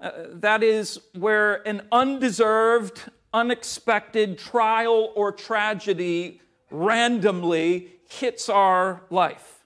[0.00, 9.64] Uh, that is where an undeserved, unexpected trial or tragedy randomly hits our life.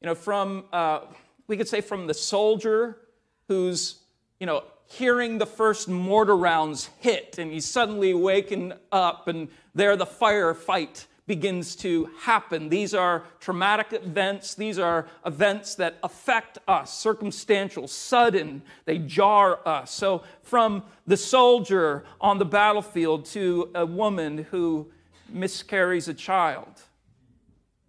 [0.00, 1.00] You know, from, uh,
[1.46, 2.96] we could say from the soldier
[3.48, 3.96] who's,
[4.38, 9.94] you know, hearing the first mortar rounds hit and he's suddenly waking up and there
[9.96, 12.68] the firefight begins to happen.
[12.68, 14.56] These are traumatic events.
[14.56, 18.62] These are events that affect us, circumstantial, sudden.
[18.84, 19.92] They jar us.
[19.92, 24.90] So, from the soldier on the battlefield to a woman who
[25.28, 26.82] miscarries a child,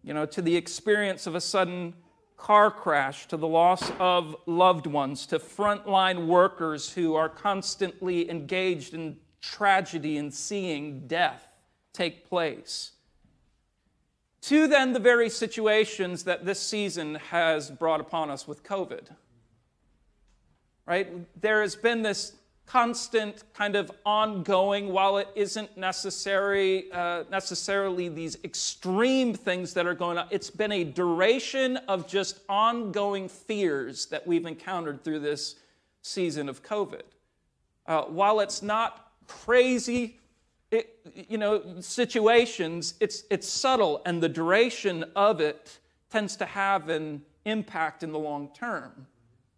[0.03, 1.95] you know, to the experience of a sudden
[2.37, 8.93] car crash, to the loss of loved ones, to frontline workers who are constantly engaged
[8.93, 11.47] in tragedy and seeing death
[11.91, 12.91] take place
[14.41, 19.07] to then the very situations that this season has brought upon us with COVID.
[20.85, 21.09] Right?
[21.41, 22.33] There has been this
[22.65, 29.93] constant kind of ongoing, while it isn't necessary, uh, necessarily these extreme things that are
[29.93, 35.55] going on, it's been a duration of just ongoing fears that we've encountered through this
[36.01, 37.01] season of COVID.
[37.85, 40.20] Uh, while it's not crazy
[40.71, 45.79] it, you know, situations, it's, it's subtle, and the duration of it
[46.09, 49.07] tends to have an impact in the long term,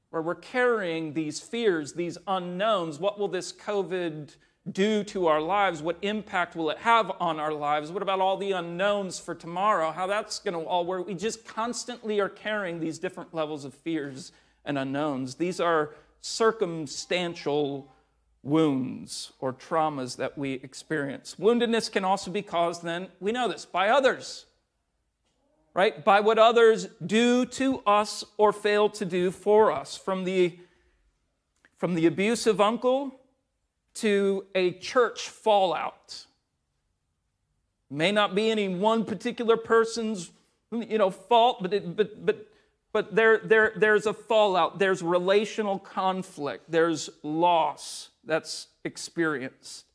[0.09, 2.99] where we're carrying these fears, these unknowns.
[2.99, 4.35] What will this COVID
[4.71, 5.81] do to our lives?
[5.81, 7.91] What impact will it have on our lives?
[7.91, 9.91] What about all the unknowns for tomorrow?
[9.91, 11.05] How that's going to all work?
[11.05, 14.31] We just constantly are carrying these different levels of fears
[14.65, 15.35] and unknowns.
[15.35, 17.92] These are circumstantial
[18.43, 21.35] wounds or traumas that we experience.
[21.39, 24.45] Woundedness can also be caused, then, we know this, by others,
[25.73, 26.03] right?
[26.03, 29.95] By what others do to us or fail to do for us.
[29.95, 30.59] From the,
[31.77, 33.19] from the abusive uncle
[33.95, 36.25] to a church fallout.
[37.89, 40.31] May not be any one particular person's
[40.71, 42.47] you know, fault, but, it, but, but,
[42.91, 49.85] but there, there, there's a fallout, there's relational conflict, there's loss that's experienced.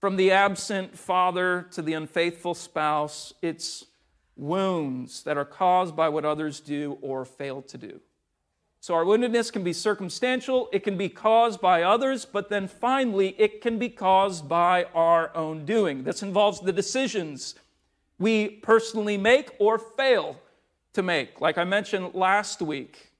[0.00, 3.84] From the absent father to the unfaithful spouse, it's
[4.36, 8.00] wounds that are caused by what others do or fail to do.
[8.80, 13.34] So our woundedness can be circumstantial, it can be caused by others, but then finally,
[13.36, 16.04] it can be caused by our own doing.
[16.04, 17.56] This involves the decisions
[18.20, 20.40] we personally make or fail
[20.92, 21.40] to make.
[21.40, 23.12] Like I mentioned last week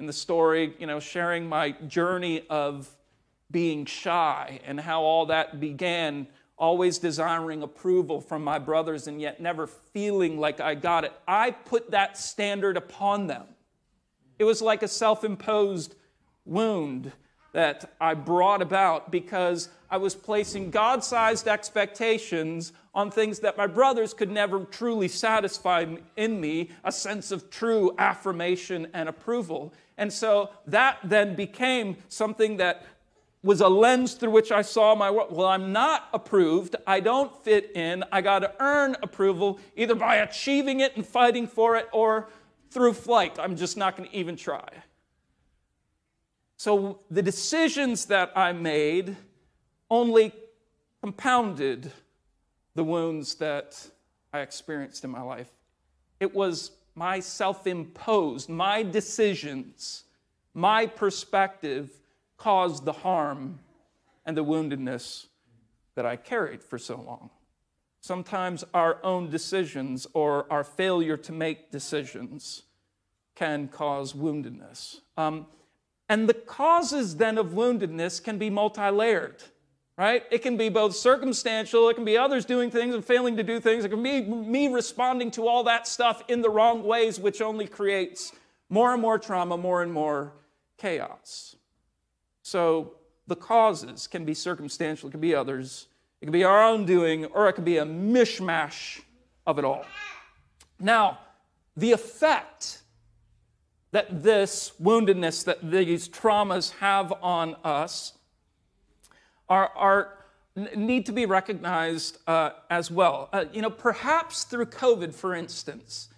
[0.00, 2.88] in the story, you know, sharing my journey of
[3.50, 9.40] being shy and how all that began, always desiring approval from my brothers and yet
[9.40, 11.12] never feeling like I got it.
[11.26, 13.44] I put that standard upon them.
[14.38, 15.94] It was like a self imposed
[16.44, 17.12] wound
[17.52, 23.66] that I brought about because I was placing God sized expectations on things that my
[23.66, 29.72] brothers could never truly satisfy in me a sense of true affirmation and approval.
[29.96, 32.84] And so that then became something that
[33.42, 35.28] was a lens through which I saw my world.
[35.30, 36.76] Well, I'm not approved.
[36.86, 38.04] I don't fit in.
[38.10, 42.28] I got to earn approval either by achieving it and fighting for it or
[42.70, 43.38] through flight.
[43.38, 44.68] I'm just not going to even try.
[46.56, 49.16] So the decisions that I made
[49.88, 50.32] only
[51.00, 51.92] compounded
[52.74, 53.88] the wounds that
[54.32, 55.50] I experienced in my life.
[56.18, 60.04] It was my self imposed, my decisions,
[60.52, 61.90] my perspective
[62.38, 63.58] caused the harm
[64.24, 65.26] and the woundedness
[65.94, 67.30] that I carried for so long.
[68.00, 72.62] Sometimes our own decisions or our failure to make decisions
[73.34, 75.00] can cause woundedness.
[75.16, 75.46] Um,
[76.08, 79.42] and the causes then of woundedness can be multi layered,
[79.96, 80.22] right?
[80.30, 83.60] It can be both circumstantial, it can be others doing things and failing to do
[83.60, 87.42] things, it can be me responding to all that stuff in the wrong ways, which
[87.42, 88.32] only creates
[88.70, 90.32] more and more trauma, more and more
[90.78, 91.56] chaos.
[92.48, 92.94] So
[93.26, 95.88] the causes can be circumstantial, it can be others,
[96.22, 99.02] it can be our own doing, or it can be a mishmash
[99.46, 99.84] of it all.
[100.80, 101.18] Now,
[101.76, 102.80] the effect
[103.90, 108.14] that this woundedness, that these traumas have on us,
[109.50, 110.24] are, are
[110.74, 113.28] need to be recognized uh, as well.
[113.30, 116.08] Uh, you know, perhaps through COVID, for instance,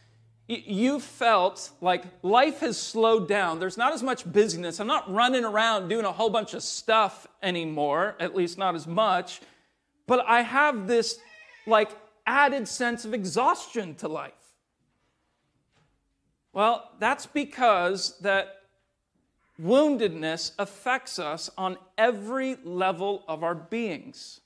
[0.50, 3.60] you felt like life has slowed down.
[3.60, 4.80] There's not as much busyness.
[4.80, 8.86] I'm not running around doing a whole bunch of stuff anymore, at least not as
[8.86, 9.40] much.
[10.08, 11.20] But I have this
[11.66, 11.90] like
[12.26, 14.32] added sense of exhaustion to life.
[16.52, 18.62] Well, that's because that
[19.62, 24.40] woundedness affects us on every level of our beings.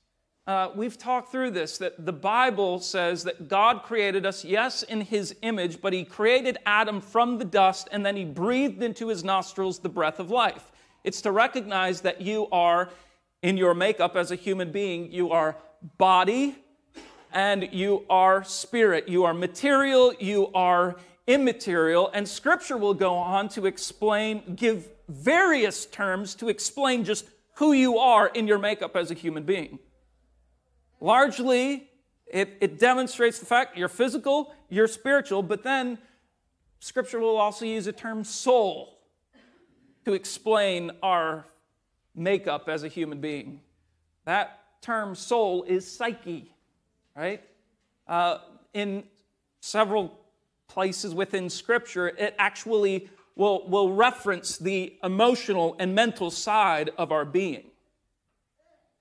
[0.46, 5.00] Uh, we've talked through this that the Bible says that God created us, yes, in
[5.00, 9.24] his image, but he created Adam from the dust and then he breathed into his
[9.24, 10.70] nostrils the breath of life.
[11.02, 12.90] It's to recognize that you are,
[13.42, 15.56] in your makeup as a human being, you are
[15.96, 16.56] body
[17.32, 19.08] and you are spirit.
[19.08, 22.10] You are material, you are immaterial.
[22.12, 27.98] And scripture will go on to explain, give various terms to explain just who you
[27.98, 29.78] are in your makeup as a human being.
[31.04, 31.90] Largely,
[32.24, 35.98] it, it demonstrates the fact you're physical, you're spiritual, but then
[36.80, 39.00] Scripture will also use the term soul
[40.06, 41.44] to explain our
[42.14, 43.60] makeup as a human being.
[44.24, 46.50] That term soul is psyche,
[47.14, 47.42] right?
[48.08, 48.38] Uh,
[48.72, 49.04] in
[49.60, 50.18] several
[50.68, 57.26] places within Scripture, it actually will, will reference the emotional and mental side of our
[57.26, 57.64] being.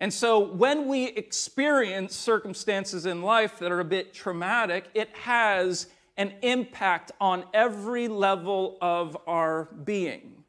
[0.04, 5.88] And so when we experience circumstances in life that are a bit traumatic, it has
[6.18, 10.44] an impact on every level of our being.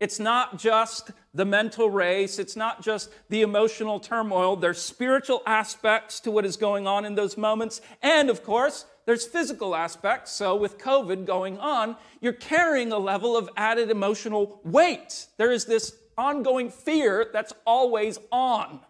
[0.00, 4.56] It's not just the mental race, it's not just the emotional turmoil.
[4.56, 7.82] There's spiritual aspects to what is going on in those moments.
[8.00, 10.32] And of course, there's physical aspects.
[10.32, 15.26] So, with COVID going on, you're carrying a level of added emotional weight.
[15.36, 18.80] There is this ongoing fear that's always on.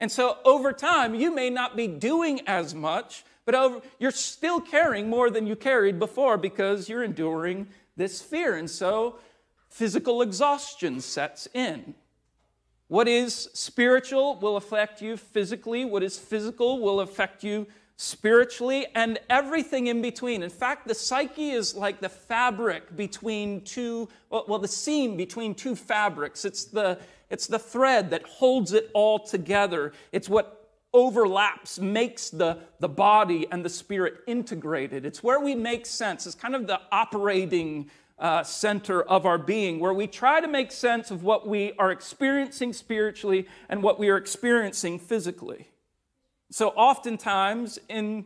[0.00, 4.60] And so over time, you may not be doing as much, but over, you're still
[4.60, 8.54] carrying more than you carried before because you're enduring this fear.
[8.56, 9.18] And so
[9.68, 11.94] physical exhaustion sets in.
[12.88, 19.18] What is spiritual will affect you physically, what is physical will affect you spiritually, and
[19.28, 20.42] everything in between.
[20.42, 25.74] In fact, the psyche is like the fabric between two, well, the seam between two
[25.74, 26.44] fabrics.
[26.44, 26.98] It's the
[27.30, 29.92] it's the thread that holds it all together.
[30.12, 35.04] It's what overlaps, makes the, the body and the spirit integrated.
[35.04, 36.26] It's where we make sense.
[36.26, 40.72] It's kind of the operating uh, center of our being, where we try to make
[40.72, 45.68] sense of what we are experiencing spiritually and what we are experiencing physically.
[46.50, 48.24] So, oftentimes, in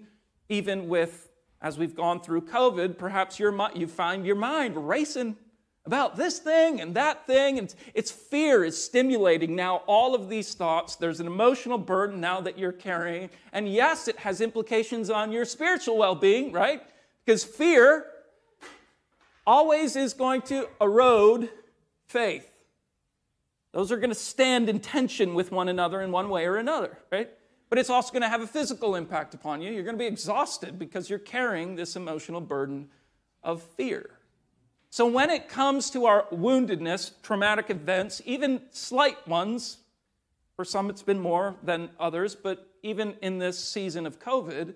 [0.49, 1.29] even with
[1.61, 5.37] as we've gone through COVID, perhaps your, you find your mind racing
[5.85, 7.59] about this thing and that thing.
[7.59, 10.97] And it's fear is stimulating now all of these thoughts.
[10.97, 13.31] There's an emotional burden now that you're carrying.
[13.53, 16.83] And yes, it has implications on your spiritual well being, right?
[17.25, 18.07] Because fear
[19.47, 21.49] always is going to erode
[22.07, 22.49] faith.
[23.73, 26.99] Those are going to stand in tension with one another in one way or another,
[27.11, 27.31] right?
[27.71, 29.73] But it's also going to have a physical impact upon you.
[29.73, 32.91] You're going to be exhausted because you're carrying this emotional burden
[33.43, 34.11] of fear.
[34.93, 39.79] So, when it comes to our woundedness, traumatic events, even slight ones,
[40.55, 44.75] for some it's been more than others, but even in this season of COVID,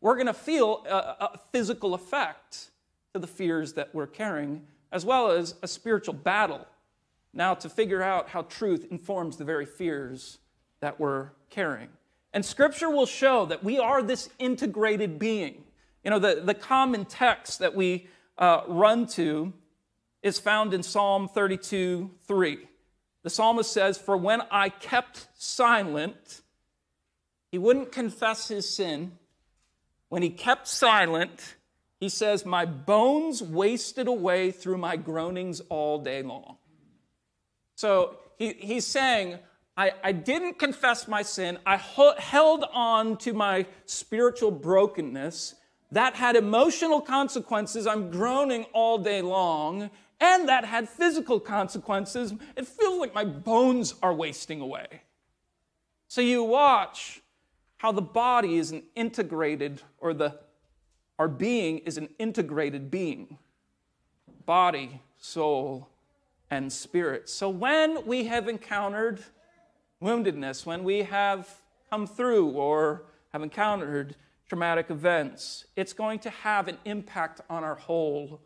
[0.00, 2.70] we're going to feel a, a, physical effect
[3.12, 6.66] to the fears that we're carrying, as well as a spiritual battle
[7.34, 10.38] now to figure out how truth informs the very fears
[10.80, 11.90] that we're carrying.
[12.32, 15.64] And scripture will show that we are this integrated being.
[16.04, 18.06] You know, the, the common text that we
[18.38, 19.52] uh, run to
[20.22, 22.58] is found in Psalm 32 3.
[23.24, 26.40] The psalmist says, For when I kept silent,
[27.50, 29.12] he wouldn't confess his sin.
[30.08, 31.56] When he kept silent,
[32.00, 36.56] he says, My bones wasted away through my groanings all day long.
[37.74, 39.38] So he, he's saying,
[39.76, 41.58] I, I didn't confess my sin.
[41.66, 45.54] I held on to my spiritual brokenness
[45.92, 47.86] that had emotional consequences.
[47.86, 52.34] I'm groaning all day long, and that had physical consequences.
[52.56, 55.02] It feels like my bones are wasting away.
[56.08, 57.22] So you watch
[57.78, 60.38] how the body is an integrated, or the
[61.18, 63.38] our being is an integrated being
[64.46, 65.88] body, soul,
[66.50, 67.28] and spirit.
[67.28, 69.22] So when we have encountered
[70.02, 71.48] woundedness, when we have
[71.90, 74.16] come through or have encountered
[74.48, 78.40] traumatic events, it's going to have an impact on our whole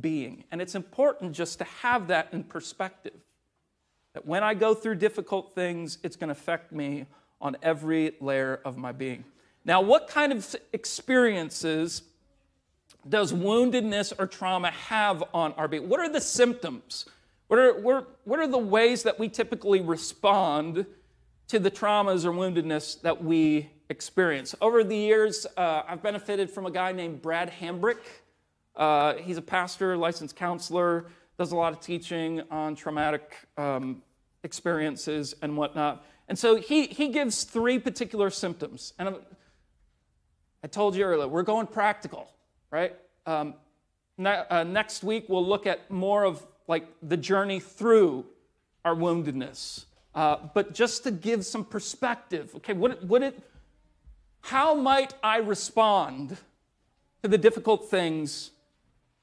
[0.00, 0.44] being.
[0.50, 3.14] And it's important just to have that in perspective.
[4.14, 7.06] That when I go through difficult things, it's going to affect me
[7.40, 9.24] on every layer of my being.
[9.64, 12.02] Now, what kind of experiences
[13.08, 15.88] does woundedness or trauma have on our being?
[15.88, 17.06] What are the symptoms?
[17.48, 20.86] What are, what are the ways that we typically respond
[21.48, 24.54] to the traumas or woundedness that we experience?
[24.62, 27.98] Over the years, uh, I've benefited from a guy named Brad Hambrick.
[28.74, 34.02] Uh, he's a pastor, licensed counselor, does a lot of teaching on traumatic um,
[34.44, 36.06] experiences and whatnot.
[36.28, 38.94] And so he, he gives three particular symptoms.
[38.98, 39.16] And I'm,
[40.62, 42.30] i told you earlier, we're going practical,
[42.70, 42.96] right?
[43.26, 43.54] Um,
[44.16, 48.24] ne- uh, next week, we'll look at more of like the journey through
[48.84, 49.86] our woundedness.
[50.14, 53.42] Uh, but just to give some perspective, okay, what, what it,
[54.42, 56.36] how might I respond
[57.22, 58.50] to the difficult things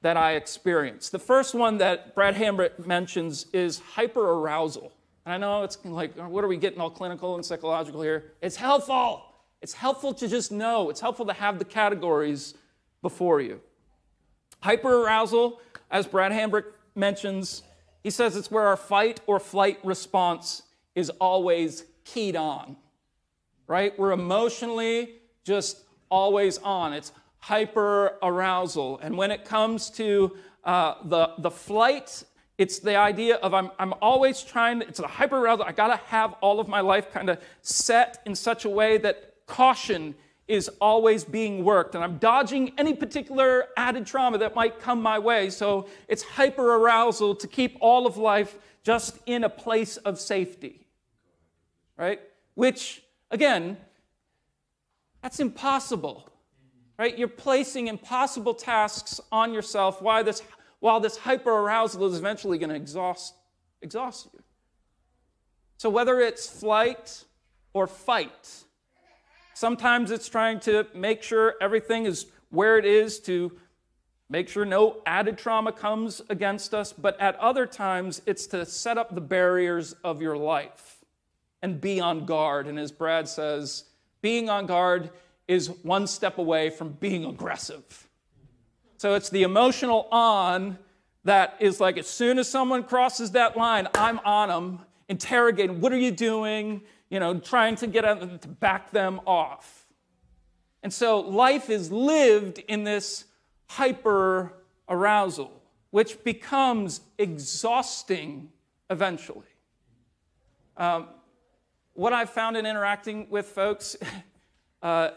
[0.02, 1.10] that I experience.
[1.10, 4.92] The first one that Brad Hambrick mentions is hyperarousal.
[5.26, 8.32] And I know it's like, what are we getting all clinical and psychological here?
[8.40, 9.24] It's helpful.
[9.60, 10.88] It's helpful to just know.
[10.88, 12.54] It's helpful to have the categories
[13.02, 13.60] before you.
[14.62, 15.58] Hyperarousal,
[15.90, 16.64] as Brad Hambrick
[16.94, 17.62] mentions,
[18.02, 20.62] he says it's where our fight or flight response
[20.94, 22.76] is always keyed on,
[23.68, 23.96] right?
[23.98, 25.10] We're emotionally
[25.44, 26.92] just always on.
[26.92, 28.98] It's hyper arousal.
[29.00, 32.24] And when it comes to uh, the, the flight,
[32.56, 35.64] it's the idea of I'm, I'm always trying, it's a hyper arousal.
[35.64, 38.98] I got to have all of my life kind of set in such a way
[38.98, 40.14] that caution
[40.48, 41.94] is always being worked.
[41.94, 45.50] And I'm dodging any particular added trauma that might come my way.
[45.50, 50.86] So it's hyper arousal to keep all of life just in a place of safety.
[51.98, 52.20] Right?
[52.54, 53.76] Which, again,
[55.22, 56.28] that's impossible
[56.98, 57.16] right?
[57.16, 60.42] You're placing impossible tasks on yourself while this,
[60.80, 63.34] while this hyperarousal is eventually going to exhaust,
[63.80, 64.40] exhaust you.
[65.76, 67.24] So, whether it's flight
[67.72, 68.64] or fight,
[69.54, 73.52] sometimes it's trying to make sure everything is where it is to
[74.28, 78.98] make sure no added trauma comes against us, but at other times it's to set
[78.98, 80.97] up the barriers of your life
[81.62, 82.66] and be on guard.
[82.66, 83.84] And as Brad says,
[84.20, 85.10] being on guard
[85.46, 88.08] is one step away from being aggressive.
[88.98, 90.78] So it's the emotional on
[91.24, 95.92] that is like as soon as someone crosses that line, I'm on them, interrogating, what
[95.92, 96.82] are you doing?
[97.10, 99.86] You know, trying to get them to back them off.
[100.82, 103.24] And so life is lived in this
[103.66, 104.52] hyper
[104.88, 108.50] arousal, which becomes exhausting
[108.90, 109.44] eventually.
[110.76, 111.08] Um,
[111.98, 113.96] what I've found in interacting with folks
[114.82, 115.10] uh,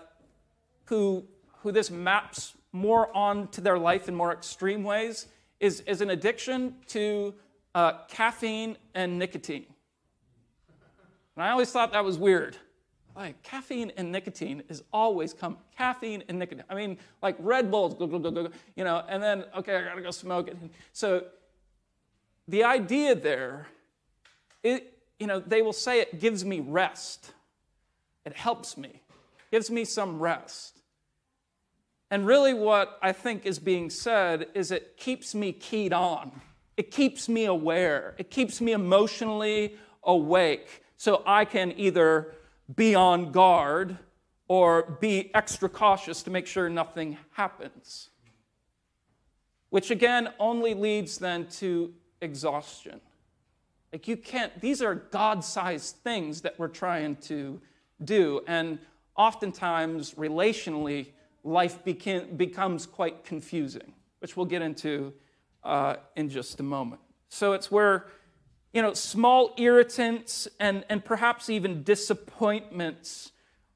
[0.85, 1.23] who,
[1.59, 5.27] who this maps more onto their life in more extreme ways
[5.59, 7.35] is, is an addiction to
[7.75, 9.67] uh, caffeine and nicotine.
[11.35, 12.57] And I always thought that was weird.
[13.15, 16.65] Like caffeine and nicotine is always come caffeine and nicotine.
[16.67, 17.95] I mean, like Red Bulls,
[18.75, 20.57] you know, and then okay, I gotta go smoke it.
[20.93, 21.25] So
[22.47, 23.67] the idea there,
[24.63, 24.90] it,
[25.21, 27.31] you know, they will say it gives me rest.
[28.25, 29.03] It helps me,
[29.51, 30.79] gives me some rest.
[32.09, 36.41] And really, what I think is being said is it keeps me keyed on.
[36.75, 38.15] It keeps me aware.
[38.17, 42.33] It keeps me emotionally awake so I can either
[42.75, 43.99] be on guard
[44.47, 48.09] or be extra cautious to make sure nothing happens.
[49.69, 53.01] Which again only leads then to exhaustion.
[53.93, 57.61] Like you can't, these are God sized things that we're trying to
[58.03, 58.41] do.
[58.47, 58.79] And
[59.15, 61.07] oftentimes, relationally,
[61.43, 65.13] life became, becomes quite confusing, which we'll get into
[65.63, 67.01] uh, in just a moment.
[67.29, 68.07] So it's where,
[68.73, 73.31] you know, small irritants and, and perhaps even disappointments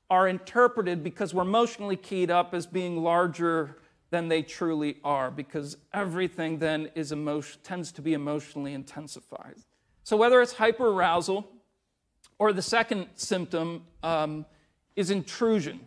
[0.10, 3.78] are interpreted because we're emotionally keyed up as being larger
[4.12, 9.56] than they truly are, because everything then is emotion, tends to be emotionally intensified.
[10.06, 11.46] So whether it's hyperarousal
[12.38, 14.46] or the second symptom um,
[14.96, 15.80] is intrusion.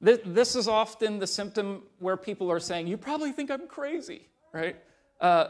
[0.00, 4.22] This is often the symptom where people are saying, You probably think I'm crazy,
[4.54, 4.76] right?
[5.20, 5.48] Uh,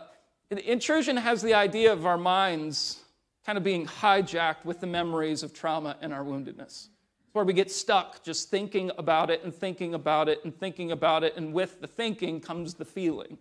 [0.51, 2.99] intrusion has the idea of our minds
[3.47, 6.89] kind of being hijacked with the memories of trauma and our woundedness.
[7.27, 10.91] It's where we get stuck just thinking about it and thinking about it and thinking
[10.91, 13.39] about it, and with the thinking comes the feeling.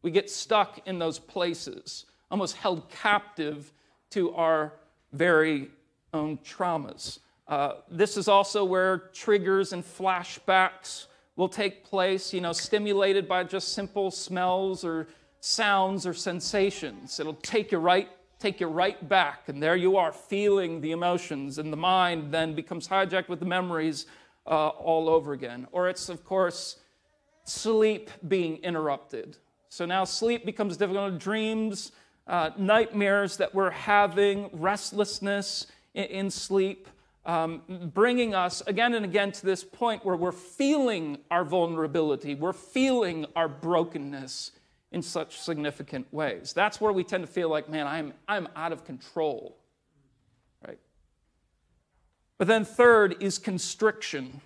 [0.00, 3.72] We get stuck in those places, almost held captive
[4.10, 4.72] to our
[5.12, 5.70] very
[6.12, 7.18] own traumas.
[7.46, 11.06] Uh, this is also where triggers and flashbacks
[11.36, 15.08] will take place, you know, stimulated by just simple smells or
[15.40, 17.20] sounds or sensations.
[17.20, 18.08] It'll take you right
[18.38, 22.54] take you right back, and there you are feeling the emotions, and the mind then
[22.54, 24.06] becomes hijacked with the memories
[24.46, 25.66] uh, all over again.
[25.72, 26.76] Or it's, of course,
[27.44, 29.36] sleep being interrupted.
[29.68, 31.18] So now sleep becomes difficult.
[31.18, 31.92] Dreams,
[32.28, 36.88] uh, nightmares that we're having, restlessness in, in sleep,
[37.24, 37.62] um,
[37.94, 43.26] bringing us again and again to this point where we're feeling our vulnerability, we're feeling
[43.34, 44.52] our brokenness
[44.92, 46.52] in such significant ways.
[46.52, 49.58] That's where we tend to feel like, man, I'm, I'm out of control.
[50.66, 50.78] Right?
[52.38, 54.40] But then, third is constriction.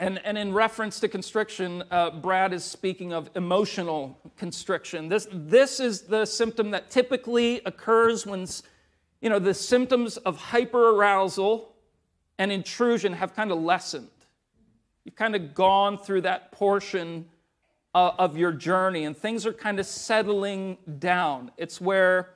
[0.00, 5.08] And, and in reference to constriction, uh, Brad is speaking of emotional constriction.
[5.08, 8.46] This, this is the symptom that typically occurs when
[9.20, 11.66] you know, the symptoms of hyperarousal
[12.38, 14.08] and intrusion have kind of lessened.
[15.04, 17.26] You've kind of gone through that portion
[17.92, 21.50] uh, of your journey and things are kind of settling down.
[21.56, 22.34] It's where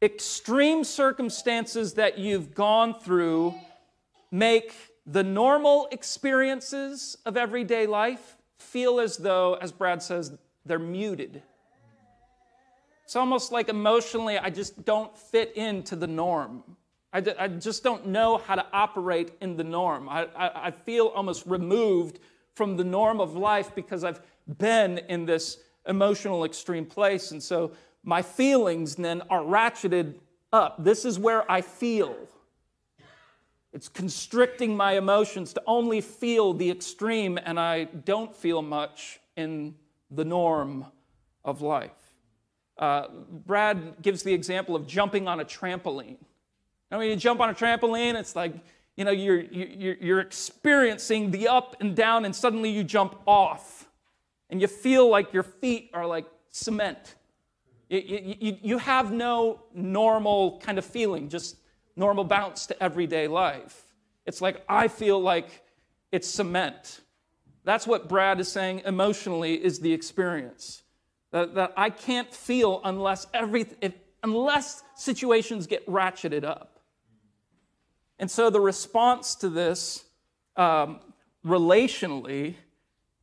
[0.00, 3.54] extreme circumstances that you've gone through
[4.30, 4.72] make
[5.06, 11.42] the normal experiences of everyday life feel as though, as Brad says, they're muted.
[13.04, 16.64] It's almost like emotionally, I just don't fit into the norm.
[17.12, 20.08] I, d- I just don't know how to operate in the norm.
[20.08, 22.18] I, I, I feel almost removed
[22.54, 24.20] from the norm of life because I've
[24.58, 27.30] been in this emotional extreme place.
[27.30, 30.14] And so my feelings then are ratcheted
[30.52, 30.82] up.
[30.82, 32.16] This is where I feel.
[33.76, 39.74] It's constricting my emotions to only feel the extreme, and I don't feel much in
[40.10, 40.86] the norm
[41.44, 41.90] of life.
[42.78, 46.16] Uh, Brad gives the example of jumping on a trampoline.
[46.90, 48.54] Now, when you jump on a trampoline, it's like,
[48.96, 53.90] you know, you're, you're, you're experiencing the up and down, and suddenly you jump off,
[54.48, 57.16] and you feel like your feet are like cement.
[57.90, 61.56] You, you, you have no normal kind of feeling, just
[61.96, 63.82] normal bounce to everyday life.
[64.26, 65.62] It's like, I feel like
[66.12, 67.00] it's cement.
[67.64, 70.82] That's what Brad is saying emotionally is the experience.
[71.32, 76.80] That, that I can't feel unless, every, if, unless situations get ratcheted up.
[78.18, 80.04] And so the response to this
[80.56, 81.00] um,
[81.44, 82.54] relationally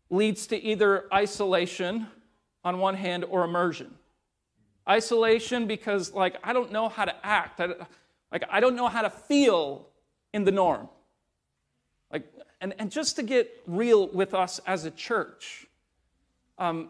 [0.09, 2.07] leads to either isolation
[2.63, 3.95] on one hand or immersion.
[4.87, 7.59] Isolation because, like, I don't know how to act.
[7.59, 7.69] I,
[8.33, 9.87] like, I don't know how to feel
[10.33, 10.89] in the norm.
[12.11, 12.25] Like,
[12.59, 15.67] and, and just to get real with us as a church,
[16.57, 16.89] um,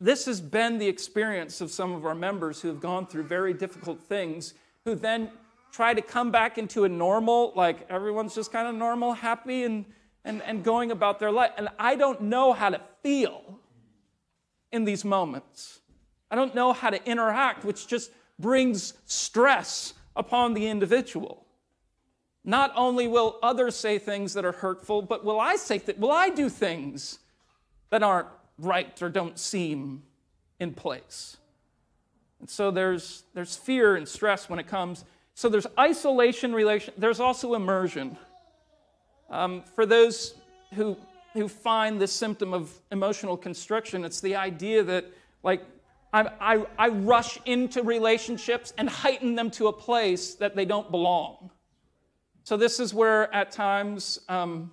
[0.00, 3.52] this has been the experience of some of our members who have gone through very
[3.52, 4.54] difficult things,
[4.86, 5.30] who then
[5.70, 9.84] try to come back into a normal, like everyone's just kind of normal, happy, and,
[10.24, 11.50] and, and going about their life.
[11.58, 13.60] And I don't know how to feel
[14.72, 15.80] in these moments.
[16.30, 21.46] I don't know how to interact, which just brings stress upon the individual.
[22.44, 26.12] Not only will others say things that are hurtful, but will I say th- will
[26.12, 27.18] I do things
[27.90, 30.02] that aren't right or don't seem
[30.60, 31.38] in place?
[32.40, 35.04] And so there's there's fear and stress when it comes.
[35.34, 36.92] So there's isolation relation.
[36.98, 38.18] There's also immersion.
[39.30, 40.34] Um, for those
[40.74, 40.98] who
[41.32, 45.06] who find this symptom of emotional constriction, it's the idea that
[45.42, 45.64] like
[46.14, 50.88] I, I, I rush into relationships and heighten them to a place that they don't
[50.90, 51.50] belong.
[52.44, 54.70] So, this is where at times um,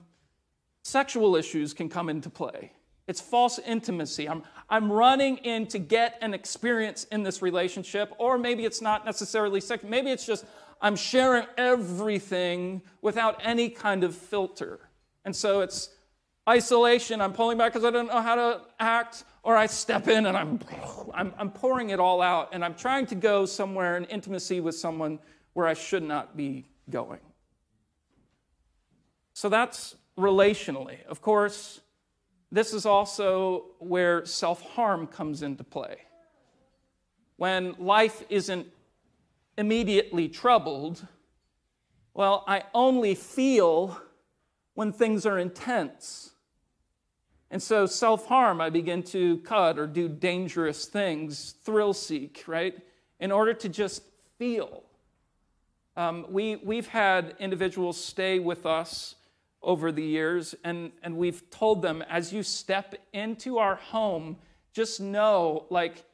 [0.83, 2.73] sexual issues can come into play.
[3.07, 4.29] It's false intimacy.
[4.29, 9.03] I'm, I'm running in to get an experience in this relationship, or maybe it's not
[9.03, 9.83] necessarily sex.
[9.83, 10.45] Maybe it's just
[10.79, 14.79] I'm sharing everything without any kind of filter.
[15.25, 15.89] And so it's
[16.47, 17.19] isolation.
[17.19, 20.37] I'm pulling back because I don't know how to act or I step in and
[20.37, 20.59] I'm,
[21.13, 24.75] I'm, I'm pouring it all out and I'm trying to go somewhere in intimacy with
[24.75, 25.19] someone
[25.53, 27.19] where I should not be going.
[29.33, 31.03] So that's relationally.
[31.05, 31.81] Of course,
[32.51, 35.97] this is also where self harm comes into play.
[37.37, 38.67] When life isn't
[39.57, 41.07] immediately troubled,
[42.13, 43.99] well, I only feel
[44.73, 46.31] when things are intense.
[47.51, 52.79] And so, self harm, I begin to cut or do dangerous things, thrill seek, right?
[53.19, 54.03] In order to just
[54.39, 54.83] feel.
[55.97, 59.15] Um, we, we've had individuals stay with us
[59.61, 64.37] over the years, and, and we've told them as you step into our home,
[64.71, 66.05] just know like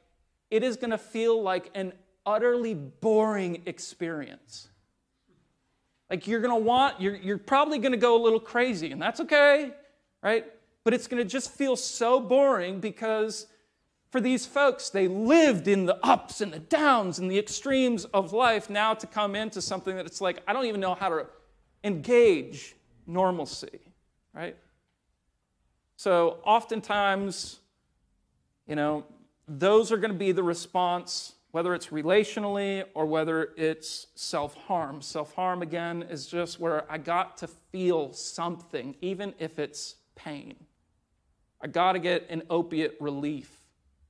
[0.50, 1.92] it is going to feel like an
[2.26, 4.68] utterly boring experience.
[6.10, 9.00] Like you're going to want, you're, you're probably going to go a little crazy, and
[9.00, 9.70] that's okay,
[10.20, 10.44] right?
[10.88, 13.46] But it's going to just feel so boring because
[14.10, 18.32] for these folks, they lived in the ups and the downs and the extremes of
[18.32, 18.70] life.
[18.70, 21.26] Now to come into something that it's like, I don't even know how to
[21.84, 22.74] engage
[23.06, 23.80] normalcy,
[24.32, 24.56] right?
[25.96, 27.60] So oftentimes,
[28.66, 29.04] you know,
[29.46, 35.02] those are going to be the response, whether it's relationally or whether it's self harm.
[35.02, 40.54] Self harm, again, is just where I got to feel something, even if it's pain.
[41.60, 43.50] I got to get an opiate relief.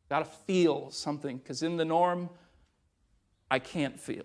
[0.09, 2.31] Got to feel something, because in the norm,
[3.51, 4.25] I can't feel.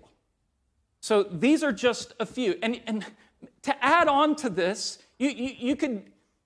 [1.00, 2.58] So these are just a few.
[2.62, 3.06] And, and
[3.64, 6.04] to add on to this, you, you, you, could,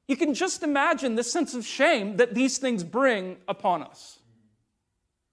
[0.07, 4.19] you can just imagine the sense of shame that these things bring upon us.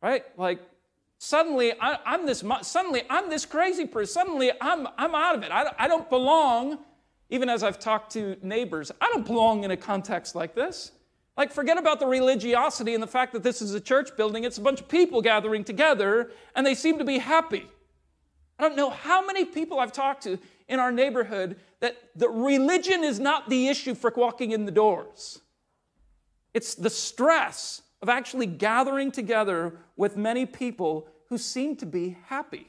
[0.03, 0.24] Right?
[0.36, 0.61] Like,
[1.18, 4.12] suddenly I, am this suddenly I'm this crazy person.
[4.12, 5.51] Suddenly I'm, I'm out of it.
[5.51, 6.78] I, I don't belong,
[7.30, 10.92] even as I've talked to neighbors, I don't belong in a context like this.
[11.37, 14.45] Like, forget about the religiosity and the fact that this is a church building.
[14.45, 17.66] It's a bunch of people gathering together, and they seem to be happy.
[18.59, 23.03] I don't know how many people I've talked to in our neighborhood that the religion
[23.03, 25.41] is not the issue for walking in the doors.
[26.55, 32.68] It's the stress of actually gathering together with many people who seem to be happy.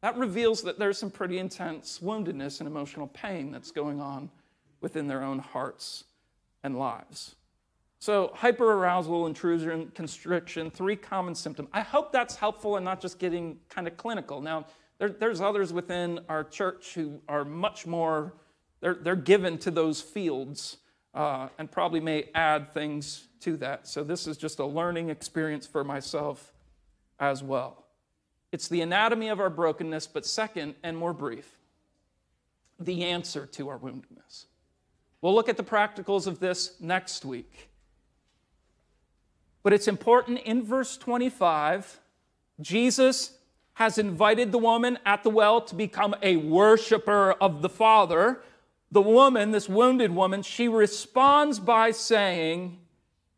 [0.00, 4.30] That reveals that there's some pretty intense woundedness and emotional pain that's going on
[4.80, 6.04] within their own hearts
[6.62, 7.34] and lives.
[7.98, 11.68] So, hyperarousal, intrusion, constriction, three common symptoms.
[11.72, 14.40] I hope that's helpful and not just getting kind of clinical.
[14.40, 14.64] Now,
[14.98, 18.32] there, there's others within our church who are much more,
[18.80, 20.78] they're, they're given to those fields
[21.12, 23.86] uh, and probably may add things to that.
[23.86, 26.54] So, this is just a learning experience for myself
[27.18, 27.84] as well.
[28.50, 31.58] It's the anatomy of our brokenness, but second and more brief,
[32.78, 34.46] the answer to our woundedness.
[35.22, 37.68] We'll look at the practicals of this next week.
[39.62, 42.00] But it's important in verse 25,
[42.60, 43.34] Jesus
[43.74, 48.42] has invited the woman at the well to become a worshiper of the Father.
[48.90, 52.78] The woman, this wounded woman, she responds by saying,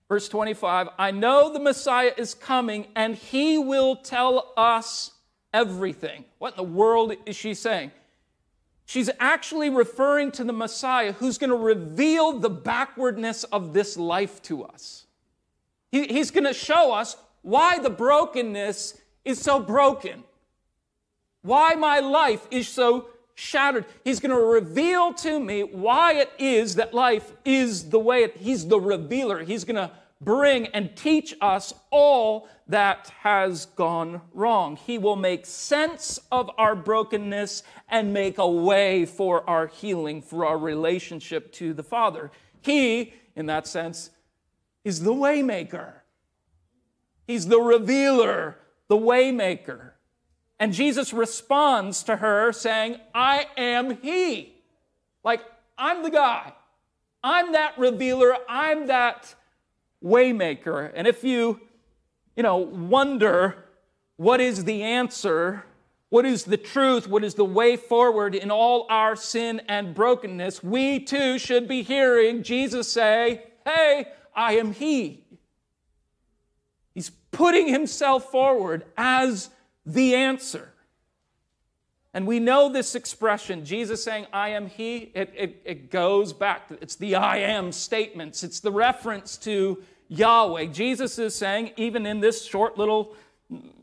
[0.09, 5.13] verse 25, I know the Messiah is coming and he will tell us
[5.53, 6.25] everything.
[6.39, 7.93] What in the world is she saying?
[8.93, 14.43] She's actually referring to the Messiah who's going to reveal the backwardness of this life
[14.43, 15.07] to us.
[15.91, 20.25] He, he's going to show us why the brokenness is so broken,
[21.41, 23.87] why my life is so shattered.
[24.05, 28.37] He's going to reveal to me why it is that life is the way it,
[28.37, 29.43] he's the revealer.
[29.43, 29.91] He's going to
[30.25, 34.77] bring and teach us all that has gone wrong.
[34.77, 40.47] He will make sense of our brokenness and make a way for our healing, for
[40.47, 42.31] our relationship to the Father.
[42.61, 44.11] He, in that sense,
[44.85, 45.95] is the waymaker.
[47.27, 48.59] He's the revealer,
[48.89, 49.93] the waymaker.
[50.59, 54.55] And Jesus responds to her saying, I am he.
[55.25, 55.41] Like,
[55.77, 56.53] I'm the guy.
[57.25, 58.37] I'm that revealer.
[58.49, 59.35] I'm that
[60.05, 60.91] waymaker.
[60.95, 61.61] And if you,
[62.37, 63.65] you know, wonder
[64.17, 65.65] what is the answer,
[66.09, 70.63] what is the truth, what is the way forward in all our sin and brokenness,
[70.63, 75.25] we too should be hearing Jesus say, Hey, I am He.
[76.95, 79.51] He's putting Himself forward as
[79.87, 80.73] the answer.
[82.15, 86.69] And we know this expression, Jesus saying, I am He, it, it, it, goes back.
[86.83, 89.83] It's the I am statements, it's the reference to
[90.13, 90.67] Yahweh.
[90.67, 93.15] Jesus is saying, even in this short little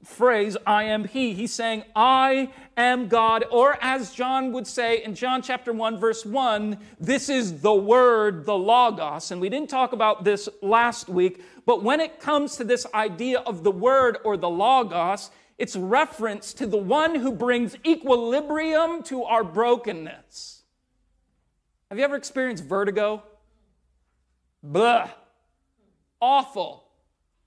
[0.03, 3.45] phrase, I am He, he's saying, I am God.
[3.51, 8.45] Or as John would say in John chapter 1, verse 1, this is the Word,
[8.45, 9.31] the Logos.
[9.31, 13.39] And we didn't talk about this last week, but when it comes to this idea
[13.39, 19.23] of the Word or the Logos, it's reference to the one who brings equilibrium to
[19.23, 20.61] our brokenness.
[21.89, 23.23] Have you ever experienced vertigo?
[24.61, 25.09] Blah
[26.21, 26.85] awful.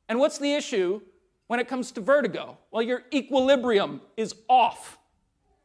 [0.09, 1.01] And what's the issue
[1.47, 2.59] when it comes to vertigo?
[2.71, 4.99] Well, your equilibrium is off,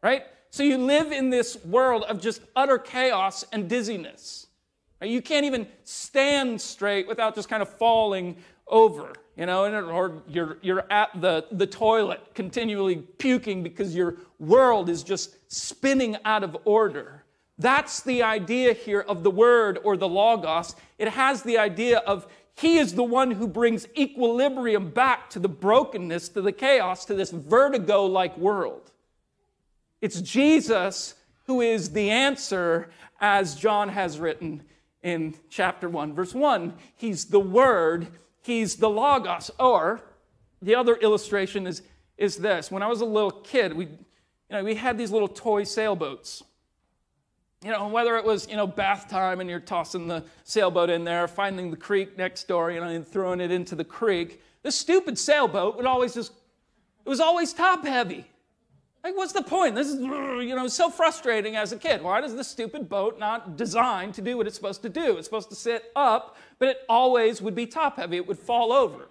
[0.02, 0.24] right?
[0.50, 4.48] So you live in this world of just utter chaos and dizziness.
[5.02, 5.10] Right?
[5.10, 8.38] You can't even stand straight without just kind of falling
[8.68, 14.90] over, you know, or you're, you're at the, the toilet continually puking because your world
[14.90, 17.24] is just spinning out of order.
[17.60, 20.76] That's the idea here of the word or the logos.
[20.98, 22.28] It has the idea of
[22.60, 27.14] he is the one who brings equilibrium back to the brokenness, to the chaos, to
[27.14, 28.92] this vertigo like world.
[30.02, 31.14] It's Jesus
[31.46, 32.90] who is the answer,
[33.22, 34.64] as John has written
[35.04, 36.74] in chapter 1, verse 1.
[36.96, 38.08] He's the Word,
[38.42, 39.52] He's the Logos.
[39.60, 40.02] Or
[40.60, 41.84] the other illustration is,
[42.18, 42.72] is this.
[42.72, 43.98] When I was a little kid, we, you
[44.50, 46.44] know, we had these little toy sailboats.
[47.64, 51.04] You know, whether it was, you know, bath time and you're tossing the sailboat in
[51.04, 54.76] there, finding the creek next door, you know, and throwing it into the creek, this
[54.76, 56.34] stupid sailboat would always just,
[57.06, 58.26] it was always top heavy.
[59.04, 59.74] Like, what's the point?
[59.74, 62.02] This is, you know, so frustrating as a kid.
[62.02, 65.18] Why does this stupid boat not designed to do what it's supposed to do?
[65.18, 68.18] It's supposed to sit up, but it always would be top heavy.
[68.18, 69.08] It would fall over.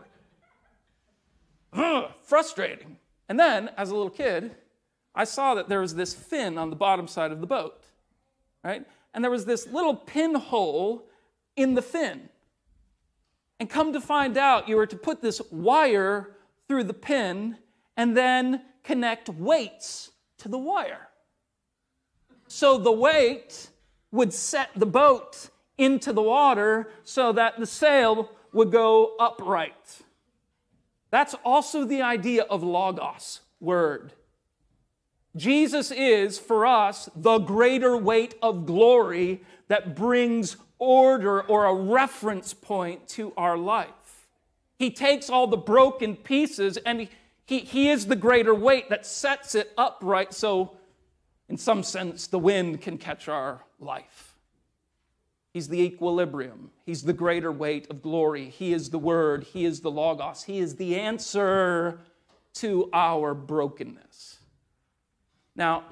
[1.72, 2.99] Ugh, frustrating.
[3.28, 4.55] And then, as a little kid,
[5.14, 7.80] I saw that there was this fin on the bottom side of the boat,
[8.66, 8.84] right?
[9.14, 11.06] And there was this little pinhole
[11.54, 12.28] in the fin.
[13.60, 16.36] And come to find out, you were to put this wire
[16.68, 17.58] through the pin
[17.96, 21.08] and then connect weights to the wire.
[22.48, 23.70] So the weight
[24.10, 30.02] would set the boat into the water so that the sail would go upright.
[31.10, 34.12] That's also the idea of logos, word.
[35.37, 42.55] Jesus is, for us, the greater weight of glory that brings order or a reference
[42.55, 44.26] point to our life.
[44.78, 47.11] He takes all the broken pieces and he
[47.47, 50.76] he, he is the greater weight that sets it upright so,
[51.49, 54.34] in some sense, the wind can catch our life.
[55.53, 56.70] He's the equilibrium.
[56.84, 58.51] He's the greater weight of glory.
[58.51, 59.45] He is the Word.
[59.45, 60.43] He is the Logos.
[60.43, 62.01] He is the answer
[62.55, 64.36] to our brokenness.
[65.57, 65.84] Now,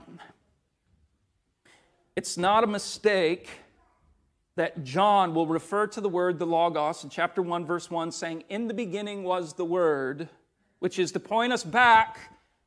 [2.15, 3.49] it's not a mistake
[4.57, 8.45] that John will refer to the word the Logos in chapter 1, verse 1, saying,
[8.51, 10.29] In the beginning was the Word
[10.81, 12.19] which is to point us back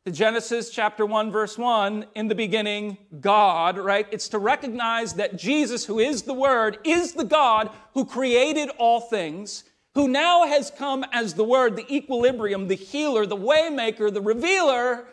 [0.06, 4.08] to Genesis chapter 1, verse 1, in the beginning, God, right?
[4.12, 9.02] It's to recognize that Jesus, who is the Word, is the God who created all
[9.02, 14.22] things, who now has come as the Word, the equilibrium, the healer, the waymaker, the
[14.22, 15.08] revealer,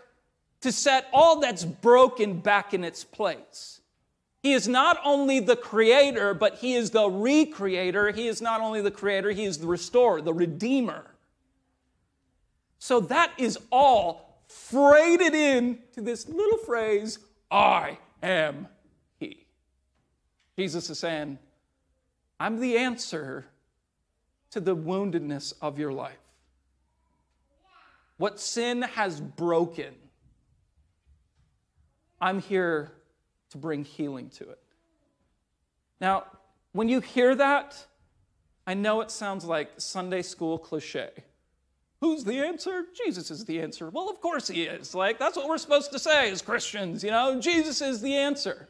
[0.65, 3.83] to set all that's broken back in its place.
[4.43, 8.15] He is not only the creator, but he is the recreator.
[8.15, 11.05] He is not only the creator, he is the restorer, the redeemer.
[12.79, 17.19] So that is all freighted in to this little phrase,
[17.51, 18.67] I am
[19.21, 19.45] He.
[20.57, 21.39] Jesus is saying,
[22.41, 23.45] I'm the answer
[24.53, 26.17] to the woundedness of your life.
[28.17, 29.93] What sin has broken,
[32.21, 32.93] I'm here
[33.51, 34.59] to bring healing to it.
[36.01, 36.25] Now,
[36.73, 37.87] when you hear that,
[38.67, 41.11] I know it sounds like Sunday school cliche.
[42.01, 42.87] Who's the answer?
[42.95, 43.89] Jesus is the answer.
[43.91, 44.95] Well, of course he is.
[44.95, 47.41] Like, that's what we're supposed to say as Christians, you know?
[47.41, 48.69] Jesus is the answer.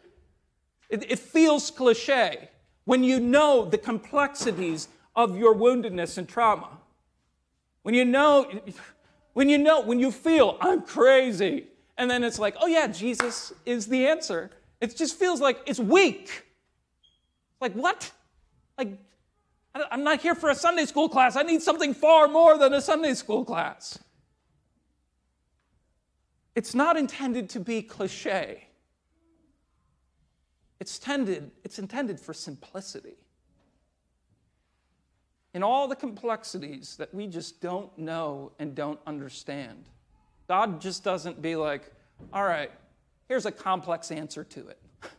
[0.88, 2.50] It, it feels cliche
[2.84, 6.68] when you know the complexities of your woundedness and trauma.
[7.82, 8.50] When you know,
[9.32, 11.66] when you know, when you feel, I'm crazy.
[11.96, 14.50] And then it's like, oh yeah, Jesus is the answer.
[14.80, 16.44] It just feels like it's weak.
[17.60, 18.10] Like, what?
[18.76, 18.98] Like,
[19.74, 21.36] I'm not here for a Sunday school class.
[21.36, 23.98] I need something far more than a Sunday school class.
[26.54, 28.68] It's not intended to be cliche.
[30.78, 33.16] It's, tended, it's intended for simplicity.
[35.54, 39.84] In all the complexities that we just don't know and don't understand,
[40.48, 41.90] God just doesn't be like,
[42.32, 42.70] all right,
[43.28, 44.78] here's a complex answer to it.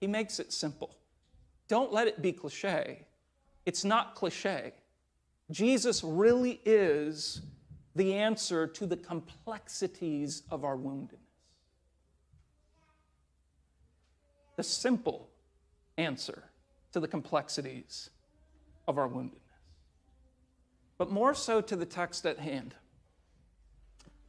[0.00, 0.96] he makes it simple.
[1.68, 3.06] Don't let it be cliche.
[3.66, 4.72] It's not cliche.
[5.50, 7.42] Jesus really is
[7.94, 11.18] the answer to the complexities of our woundedness.
[14.56, 15.28] The simple
[15.96, 16.44] answer
[16.92, 18.10] to the complexities
[18.86, 19.40] of our woundedness.
[20.96, 22.74] But more so to the text at hand.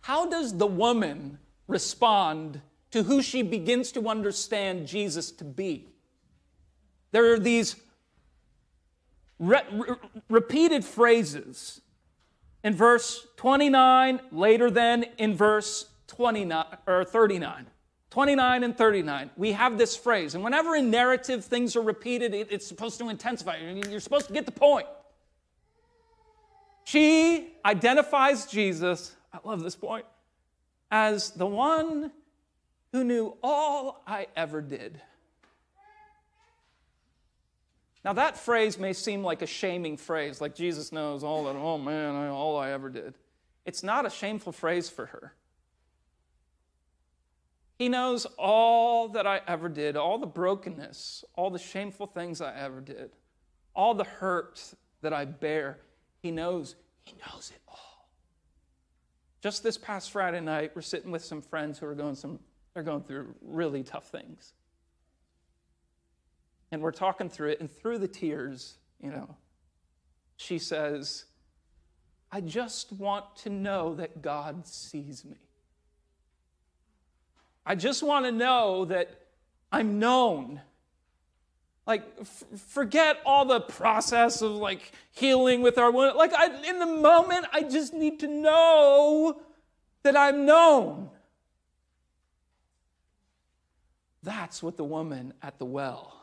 [0.06, 5.88] How does the woman respond to who she begins to understand Jesus to be?
[7.12, 7.76] There are these
[9.40, 9.96] re- re-
[10.30, 11.82] repeated phrases
[12.64, 17.66] in verse 29, later then in verse 29 or 39.
[18.12, 20.36] 29 and 39, we have this phrase.
[20.36, 23.58] And whenever in narrative things are repeated, it, it's supposed to intensify.
[23.58, 24.86] You're supposed to get the point.
[26.84, 30.06] She identifies Jesus, I love this point,
[30.90, 32.12] as the one
[32.94, 35.02] who knew all I ever did.
[38.06, 41.78] Now, that phrase may seem like a shaming phrase, like Jesus knows all that, oh
[41.78, 43.16] man, all I ever did.
[43.66, 45.34] It's not a shameful phrase for her.
[47.78, 52.56] He knows all that I ever did, all the brokenness, all the shameful things I
[52.56, 53.12] ever did,
[53.76, 54.64] all the hurt
[55.02, 55.80] that I bear.
[56.22, 57.85] He knows, He knows it all.
[59.46, 62.40] Just this past Friday night, we're sitting with some friends who are going some
[62.74, 64.54] they're going through really tough things.
[66.72, 69.36] And we're talking through it, and through the tears, you know,
[70.36, 71.26] she says,
[72.32, 75.38] I just want to know that God sees me.
[77.68, 79.28] I just want to know that
[79.72, 80.60] I'm known.
[81.88, 86.18] Like, f- forget all the process of like healing with our wound.
[86.18, 89.42] Like, I, in the moment, I just need to know
[90.04, 91.10] that I'm known.
[94.24, 96.22] That's what the woman at the well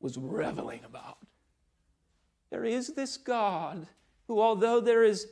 [0.00, 1.16] was reveling about.
[2.50, 3.86] There is this God
[4.28, 5.26] who, although there is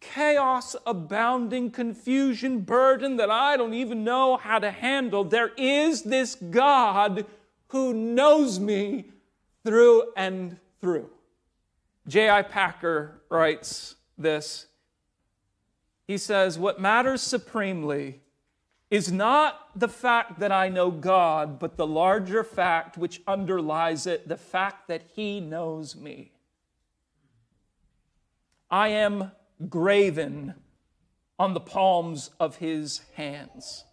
[0.00, 6.34] chaos abounding, confusion, burden that I don't even know how to handle, there is this
[6.34, 7.24] God
[7.68, 9.06] who knows me
[9.64, 11.10] through and through.
[12.08, 12.42] J.I.
[12.42, 14.66] Packer writes this.
[16.06, 18.20] He says, What matters supremely
[18.90, 24.28] is not the fact that I know God, but the larger fact which underlies it
[24.28, 26.32] the fact that He knows me.
[28.70, 29.32] I am
[29.68, 30.54] graven
[31.38, 33.85] on the palms of His hands.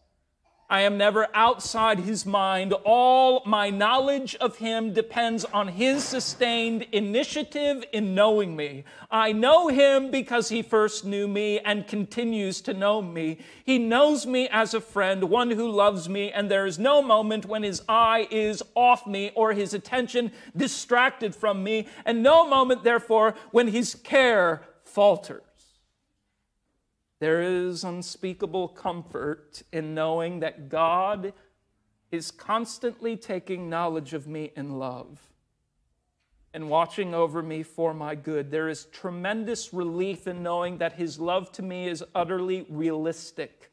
[0.73, 2.73] I am never outside his mind.
[2.83, 8.83] All my knowledge of him depends on his sustained initiative in knowing me.
[9.11, 13.37] I know him because he first knew me and continues to know me.
[13.63, 17.45] He knows me as a friend, one who loves me, and there is no moment
[17.45, 22.83] when his eye is off me or his attention distracted from me, and no moment,
[22.83, 25.43] therefore, when his care falters.
[27.23, 31.31] There is unspeakable comfort in knowing that God
[32.11, 35.21] is constantly taking knowledge of me in love
[36.53, 38.51] and watching over me for my good.
[38.51, 43.71] There is tremendous relief in knowing that His love to me is utterly realistic,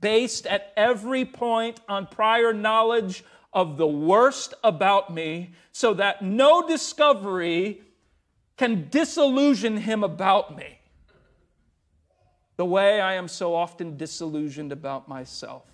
[0.00, 3.22] based at every point on prior knowledge
[3.52, 7.82] of the worst about me, so that no discovery
[8.56, 10.80] can disillusion Him about me
[12.56, 15.64] the way I am so often disillusioned about myself.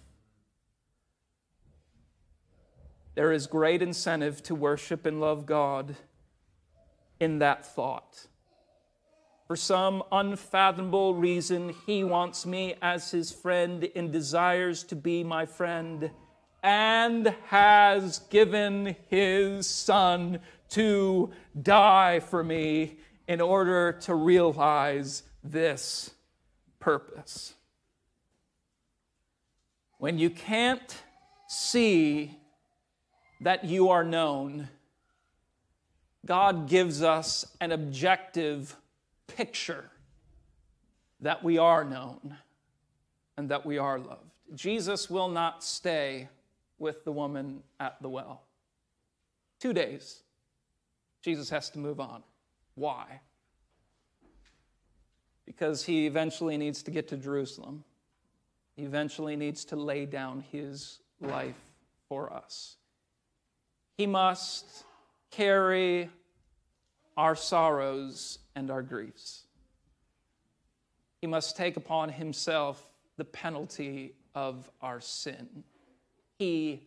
[3.14, 5.96] There is great incentive to worship and love God
[7.18, 8.28] in that thought.
[9.48, 15.46] For some unfathomable reason, He wants me as His friend and desires to be my
[15.46, 16.10] friend
[16.62, 20.38] and has given His Son
[20.70, 26.10] to die for me in order to realize this
[26.88, 27.52] purpose.
[29.98, 30.96] When you can't
[31.46, 32.38] see
[33.42, 34.70] that you are known,
[36.24, 38.74] God gives us an objective
[39.26, 39.90] picture
[41.20, 42.38] that we are known
[43.36, 44.30] and that we are loved.
[44.54, 46.30] Jesus will not stay
[46.78, 48.44] with the woman at the well.
[49.60, 50.22] Two days.
[51.20, 52.22] Jesus has to move on.
[52.76, 53.20] Why?
[55.48, 57.82] Because he eventually needs to get to Jerusalem.
[58.76, 61.58] He eventually needs to lay down his life
[62.06, 62.76] for us.
[63.96, 64.84] He must
[65.30, 66.10] carry
[67.16, 69.44] our sorrows and our griefs.
[71.22, 72.86] He must take upon himself
[73.16, 75.64] the penalty of our sin.
[76.38, 76.82] He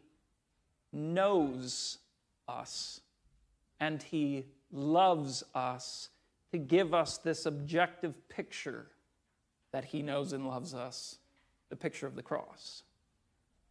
[0.93, 1.97] knows
[2.47, 3.01] us
[3.79, 6.09] and he loves us
[6.51, 8.87] to give us this objective picture
[9.71, 11.17] that he knows and loves us,
[11.69, 12.83] the picture of the cross.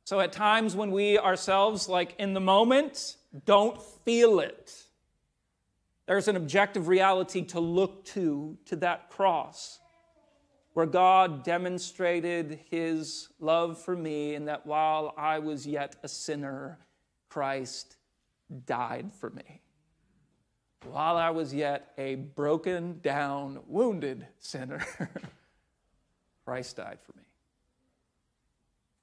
[0.04, 4.84] So at times when we ourselves, like in the moment, don't feel it,
[6.06, 9.78] there's an objective reality to look to, to that cross,
[10.72, 16.78] where God demonstrated his love for me, and that while I was yet a sinner,
[17.28, 17.96] Christ
[18.66, 19.60] died for me.
[20.88, 24.84] While I was yet a broken down, wounded sinner,
[26.44, 27.24] Christ died for me.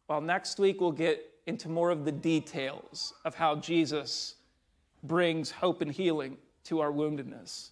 [0.08, 4.36] Well, next week we'll get into more of the details of how Jesus
[5.04, 7.70] brings hope and healing to our woundedness.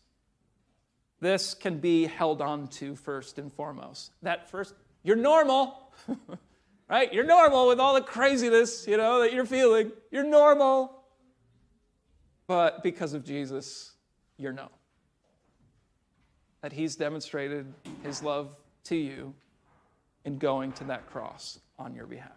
[1.20, 4.12] This can be held on to first and foremost.
[4.22, 5.91] That first, you're normal,
[6.89, 7.12] right?
[7.14, 9.91] You're normal with all the craziness, you know, that you're feeling.
[10.12, 11.03] You're normal.
[12.47, 13.95] But because of Jesus,
[14.38, 14.69] you're known.
[16.61, 17.73] That he's demonstrated
[18.03, 18.55] his love
[18.86, 19.33] to you
[20.25, 22.31] in going to that cross on your behalf.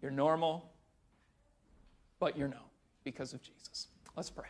[0.00, 0.70] You're normal,
[2.18, 2.60] but you're known
[3.04, 3.88] because of Jesus.
[4.16, 4.48] Let's pray.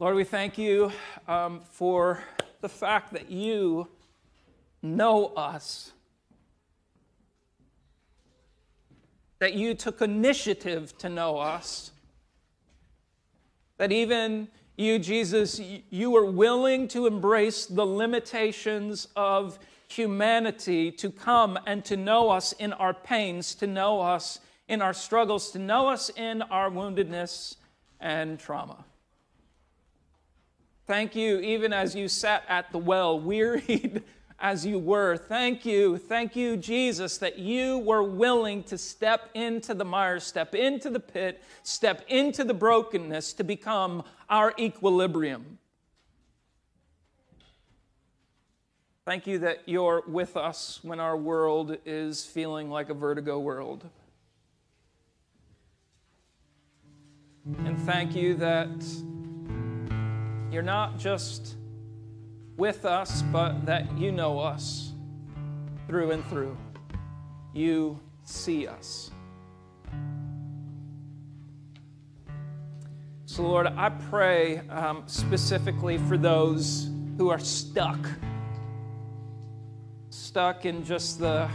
[0.00, 0.92] Lord, we thank you
[1.26, 2.22] um, for
[2.60, 3.88] the fact that you
[4.80, 5.92] know us,
[9.40, 11.90] that you took initiative to know us,
[13.78, 15.60] that even you, Jesus,
[15.90, 19.58] you were willing to embrace the limitations of
[19.88, 24.92] humanity to come and to know us in our pains, to know us in our
[24.92, 27.56] struggles, to know us in our woundedness
[28.00, 28.84] and trauma.
[30.86, 34.02] Thank you, even as you sat at the well, wearied
[34.40, 35.16] as you were.
[35.16, 40.54] Thank you, thank you, Jesus, that you were willing to step into the mire, step
[40.54, 45.58] into the pit, step into the brokenness to become our equilibrium.
[49.04, 53.88] Thank you that you're with us when our world is feeling like a vertigo world.
[57.64, 58.68] And thank you that
[60.52, 61.57] you're not just
[62.58, 64.92] with us, but that you know us
[65.86, 66.54] through and through.
[67.54, 69.10] You see us.
[73.24, 77.98] So, Lord, I pray um, specifically for those who are stuck
[80.10, 81.48] stuck in just the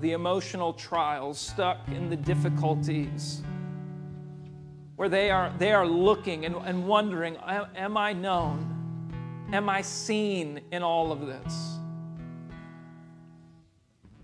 [0.00, 3.42] the emotional trials, stuck in the difficulties,
[5.02, 9.10] where they are, they are looking and, and wondering Am I known?
[9.52, 11.76] Am I seen in all of this?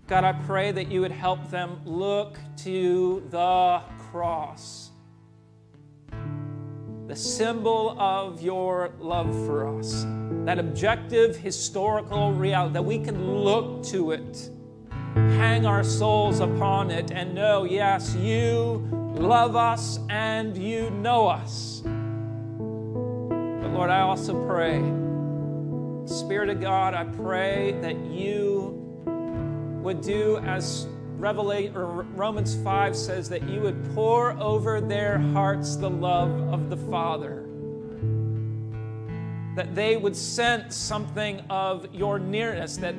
[0.07, 4.91] God, I pray that you would help them look to the cross
[7.07, 10.05] the symbol of your love for us,
[10.45, 14.49] that objective historical reality, that we can look to it,
[15.13, 21.81] hang our souls upon it, and know, yes, you love us and you know us.
[21.83, 21.91] But
[23.73, 24.79] Lord, I also pray,
[26.05, 28.75] Spirit of God, I pray that you
[29.83, 35.75] would do as Revelation or Romans 5 says that you would pour over their hearts
[35.75, 37.45] the love of the Father.
[39.55, 42.95] That they would sense something of your nearness, that,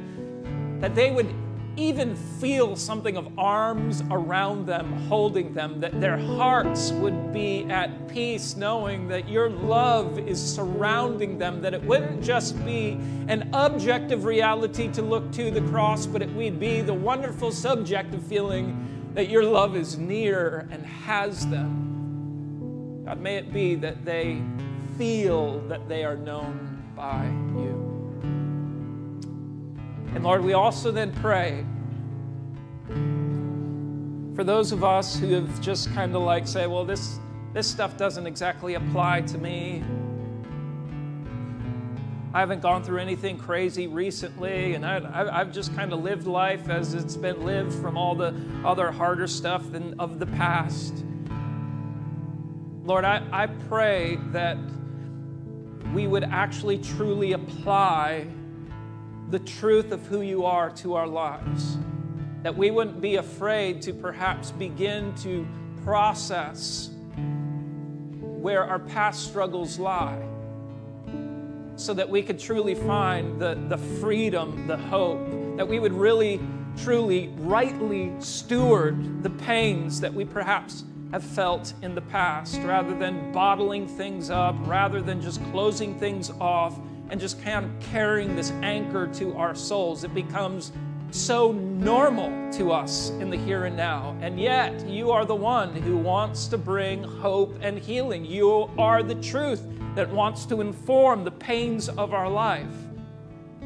[0.80, 1.34] that they would
[1.76, 8.08] even feel something of arms around them, holding them, that their hearts would be at
[8.08, 12.98] peace, knowing that your love is surrounding them, that it wouldn't just be
[13.28, 18.22] an objective reality to look to the cross, but it would be the wonderful subjective
[18.24, 23.02] feeling that your love is near and has them.
[23.04, 24.42] God, may it be that they
[24.96, 27.24] feel that they are known by
[27.58, 27.79] you.
[30.14, 31.64] And Lord, we also then pray
[34.34, 37.18] for those of us who have just kind of like say, well, this,
[37.52, 39.84] this stuff doesn't exactly apply to me.
[42.32, 46.68] I haven't gone through anything crazy recently, and I, have just kind of lived life
[46.68, 48.34] as it's been lived from all the
[48.64, 51.04] other harder stuff than of the past.
[52.84, 54.58] Lord, I, I pray that
[55.92, 58.26] we would actually truly apply
[59.30, 61.78] the truth of who you are to our lives.
[62.42, 65.46] That we wouldn't be afraid to perhaps begin to
[65.84, 66.90] process
[68.20, 70.20] where our past struggles lie
[71.76, 76.40] so that we could truly find the, the freedom, the hope, that we would really,
[76.76, 83.32] truly, rightly steward the pains that we perhaps have felt in the past rather than
[83.32, 86.78] bottling things up, rather than just closing things off
[87.10, 90.04] and just kind of carrying this anchor to our souls.
[90.04, 90.72] It becomes
[91.10, 94.16] so normal to us in the here and now.
[94.20, 98.24] And yet, you are the one who wants to bring hope and healing.
[98.24, 99.62] You are the truth
[99.96, 102.72] that wants to inform the pains of our life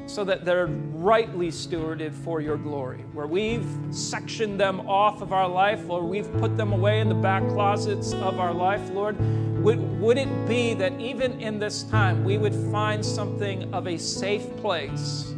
[0.07, 3.05] so that they're rightly stewarded for your glory.
[3.13, 7.15] Where we've sectioned them off of our life or we've put them away in the
[7.15, 9.19] back closets of our life, Lord,
[9.63, 13.99] would, would it be that even in this time we would find something of a
[13.99, 15.35] safe place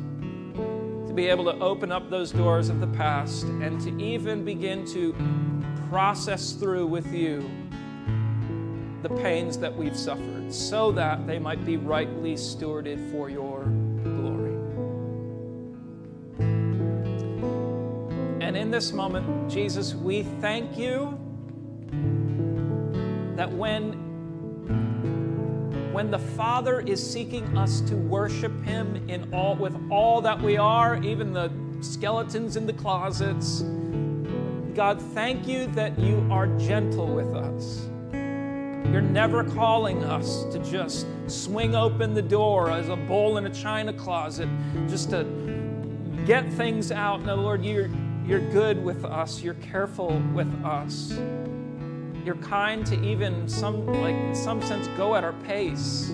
[1.07, 4.85] to be able to open up those doors of the past and to even begin
[4.87, 5.15] to
[5.89, 7.49] process through with you
[9.03, 13.71] the pains that we've suffered so that they might be rightly stewarded for your
[18.67, 21.17] in this moment, Jesus, we thank you
[23.37, 23.93] that when
[25.93, 30.57] when the Father is seeking us to worship Him in all, with all that we
[30.57, 31.49] are, even the
[31.81, 33.63] skeletons in the closets,
[34.75, 37.89] God, thank you that you are gentle with us.
[38.13, 43.55] You're never calling us to just swing open the door as a bowl in a
[43.55, 44.49] china closet,
[44.89, 45.25] just to
[46.27, 47.25] get things out.
[47.25, 47.89] No, Lord, you're,
[48.27, 49.41] you're good with us.
[49.43, 51.17] You're careful with us.
[52.25, 56.11] You're kind to even some, like in some sense, go at our pace.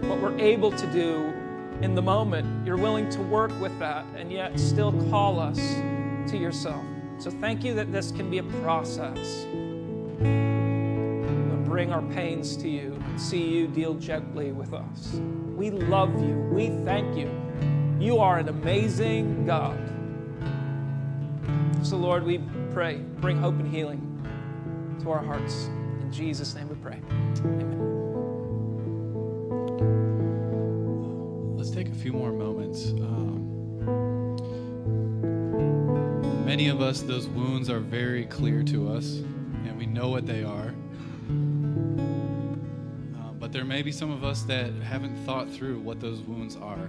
[0.00, 1.32] What we're able to do
[1.80, 5.58] in the moment, you're willing to work with that and yet still call us
[6.30, 6.84] to yourself.
[7.18, 9.46] So thank you that this can be a process.
[10.18, 15.20] But bring our pains to you and see you deal gently with us.
[15.54, 16.34] We love you.
[16.52, 17.30] We thank you.
[18.00, 19.78] You are an amazing God.
[21.82, 22.38] So, Lord, we
[22.70, 24.00] pray, bring hope and healing
[25.02, 25.64] to our hearts.
[26.00, 27.00] In Jesus' name we pray.
[27.38, 27.80] Amen.
[31.56, 32.90] Let's take a few more moments.
[32.90, 33.48] Um,
[36.46, 40.44] many of us, those wounds are very clear to us, and we know what they
[40.44, 40.72] are.
[43.18, 46.54] Uh, but there may be some of us that haven't thought through what those wounds
[46.54, 46.88] are.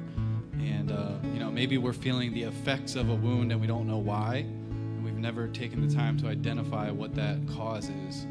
[0.61, 3.87] And, uh, you know, maybe we're feeling the effects of a wound and we don't
[3.87, 4.45] know why
[5.11, 8.27] never taken the time to identify what that cause is.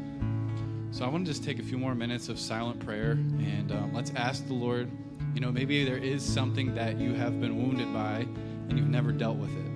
[0.91, 3.93] So I want to just take a few more minutes of silent prayer and um,
[3.93, 4.91] let's ask the Lord,
[5.33, 8.27] you know, maybe there is something that you have been wounded by
[8.69, 9.71] and you've never dealt with it.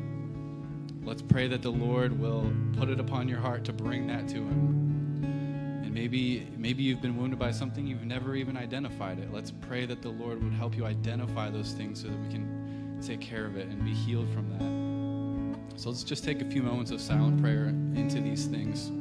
[1.04, 4.36] Let's pray that the Lord will put it upon your heart to bring that to
[4.36, 5.82] Him.
[5.84, 9.34] And maybe, maybe you've been wounded by something you've never even identified it.
[9.34, 13.00] Let's pray that the Lord would help you identify those things so that we can
[13.02, 14.87] take care of it and be healed from that.
[15.78, 18.92] So let's just take a few moments of silent prayer into these things.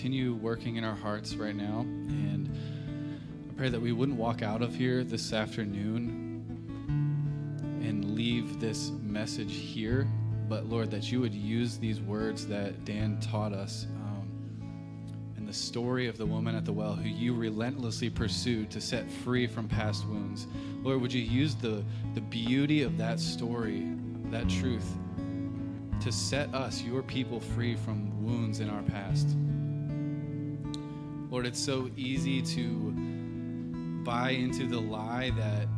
[0.00, 1.80] Continue working in our hearts right now.
[1.80, 2.48] And
[3.50, 6.42] I pray that we wouldn't walk out of here this afternoon
[7.82, 10.08] and leave this message here,
[10.48, 14.26] but Lord, that you would use these words that Dan taught us um,
[15.36, 19.10] and the story of the woman at the well who you relentlessly pursued to set
[19.10, 20.46] free from past wounds.
[20.82, 23.86] Lord, would you use the, the beauty of that story,
[24.30, 24.96] that truth,
[26.00, 29.36] to set us, your people, free from wounds in our past?
[31.40, 32.92] Lord, it's so easy to
[34.04, 35.68] buy into the lie that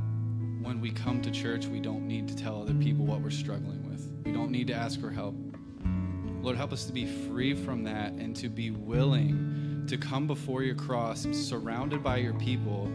[0.61, 3.89] when we come to church, we don't need to tell other people what we're struggling
[3.89, 4.13] with.
[4.25, 5.37] We don't need to ask for help.
[6.41, 10.65] Lord, help us to be free from that and to be willing to come before
[10.65, 12.87] your cross, surrounded by your people,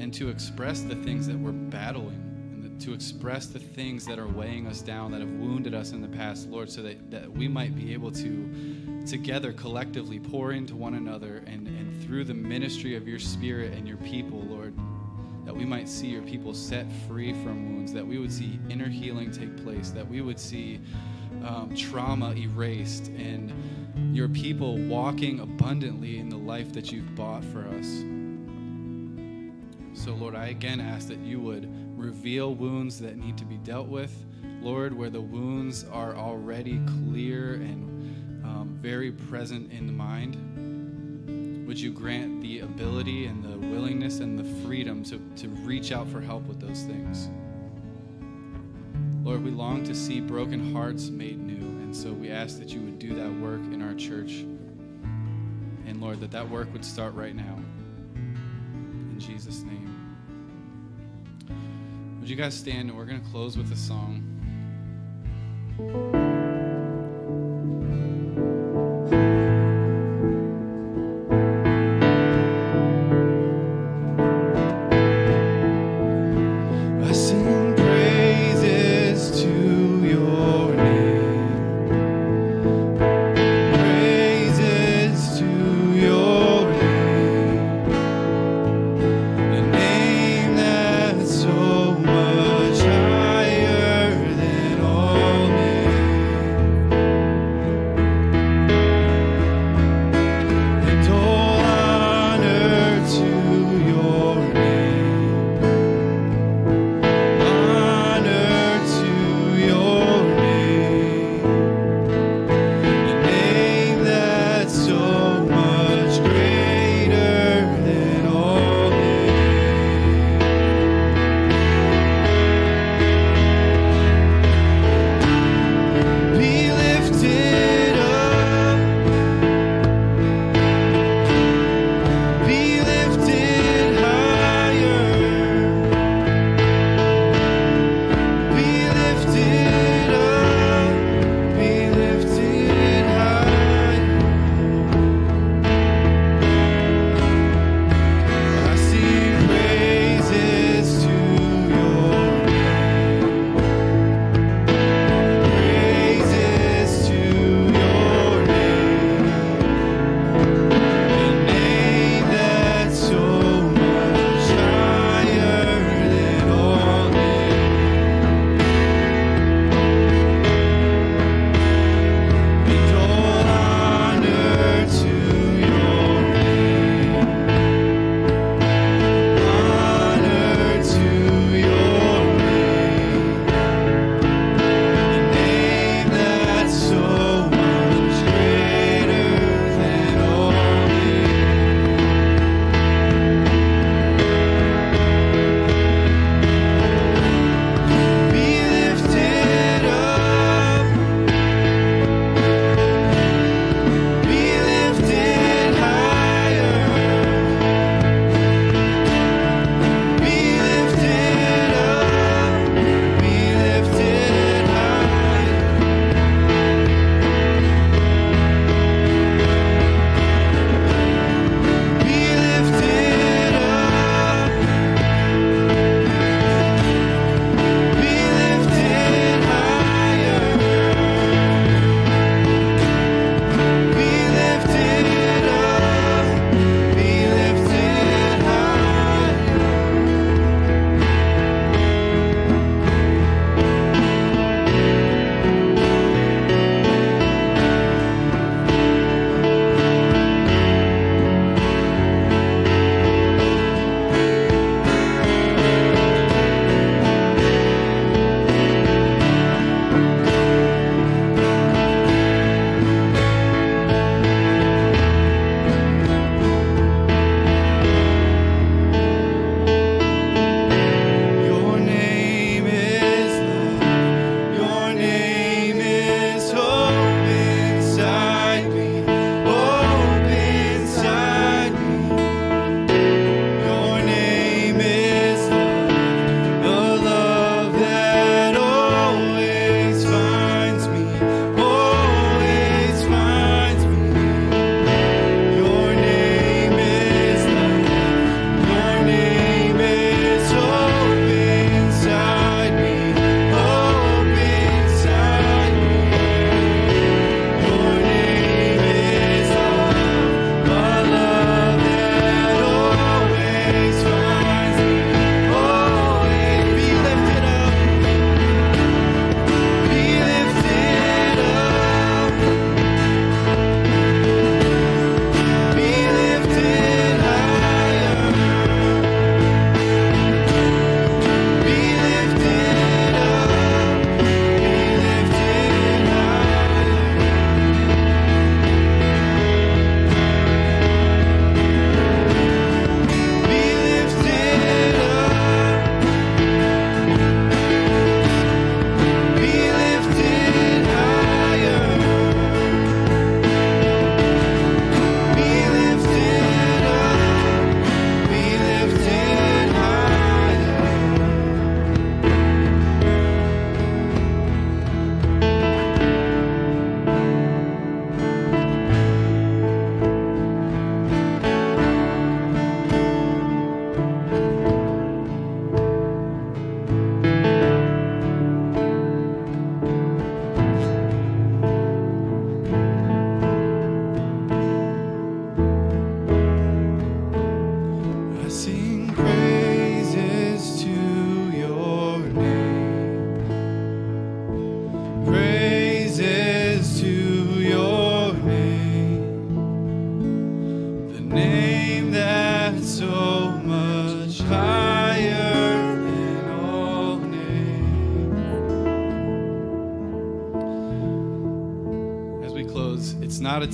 [0.00, 2.26] and to express the things that we're battling
[2.76, 6.02] and to express the things that are weighing us down, that have wounded us in
[6.02, 10.74] the past, Lord, so that, that we might be able to together collectively pour into
[10.74, 14.74] one another and, and through the ministry of your spirit and your people, Lord,
[15.44, 18.88] that we might see your people set free from wounds, that we would see inner
[18.88, 20.80] healing take place, that we would see
[21.44, 23.52] um, trauma erased, and
[24.14, 27.86] your people walking abundantly in the life that you've bought for us.
[29.94, 33.86] So, Lord, I again ask that you would reveal wounds that need to be dealt
[33.86, 34.12] with.
[34.60, 37.95] Lord, where the wounds are already clear and
[38.46, 40.36] Um, very present in the mind.
[41.66, 46.08] would you grant the ability and the willingness and the freedom to, to reach out
[46.08, 47.28] for help with those things?
[49.24, 51.66] Lord, we long to see broken hearts made new.
[51.82, 54.44] And so we ask that you would do that work in our church.
[55.84, 57.58] And Lord, that that work would start right now.
[58.14, 59.92] In Jesus' name.
[62.20, 64.22] Would you guys stand and we're going to close with a song.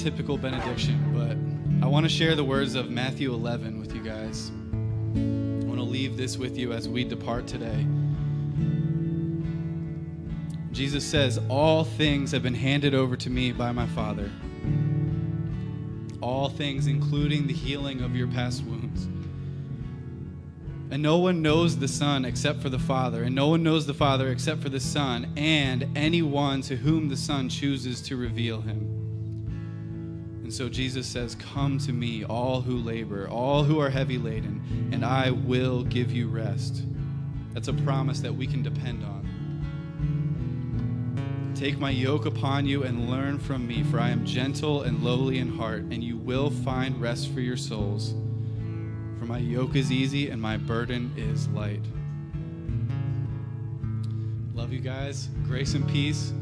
[0.02, 4.50] Typical benediction, but I want to share the words of Matthew 11 with you guys.
[5.14, 7.86] I want to leave this with you as we depart today.
[10.72, 14.28] Jesus says, All things have been handed over to me by my Father.
[16.20, 19.04] All things, including the healing of your past wounds.
[20.90, 23.94] And no one knows the Son except for the Father, and no one knows the
[23.94, 28.91] Father except for the Son, and anyone to whom the Son chooses to reveal him.
[30.52, 34.90] And so Jesus says, Come to me, all who labor, all who are heavy laden,
[34.92, 36.82] and I will give you rest.
[37.54, 39.22] That's a promise that we can depend on.
[41.54, 45.38] Take my yoke upon you and learn from me, for I am gentle and lowly
[45.38, 48.12] in heart, and you will find rest for your souls.
[49.18, 51.80] For my yoke is easy and my burden is light.
[54.54, 55.30] Love you guys.
[55.46, 56.34] Grace and peace.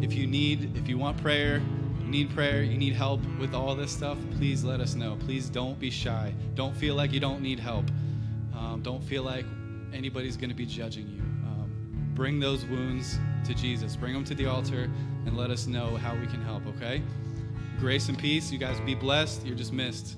[0.00, 1.60] If you need, if you want prayer,
[2.06, 5.16] you need prayer, you need help with all this stuff, please let us know.
[5.24, 6.32] Please don't be shy.
[6.54, 7.84] Don't feel like you don't need help.
[8.54, 9.44] Um, don't feel like
[9.92, 11.20] anybody's going to be judging you.
[11.20, 11.68] Um,
[12.14, 13.96] bring those wounds to Jesus.
[13.96, 14.84] Bring them to the altar
[15.26, 17.02] and let us know how we can help, okay?
[17.80, 18.52] Grace and peace.
[18.52, 19.44] You guys be blessed.
[19.44, 20.16] You're dismissed.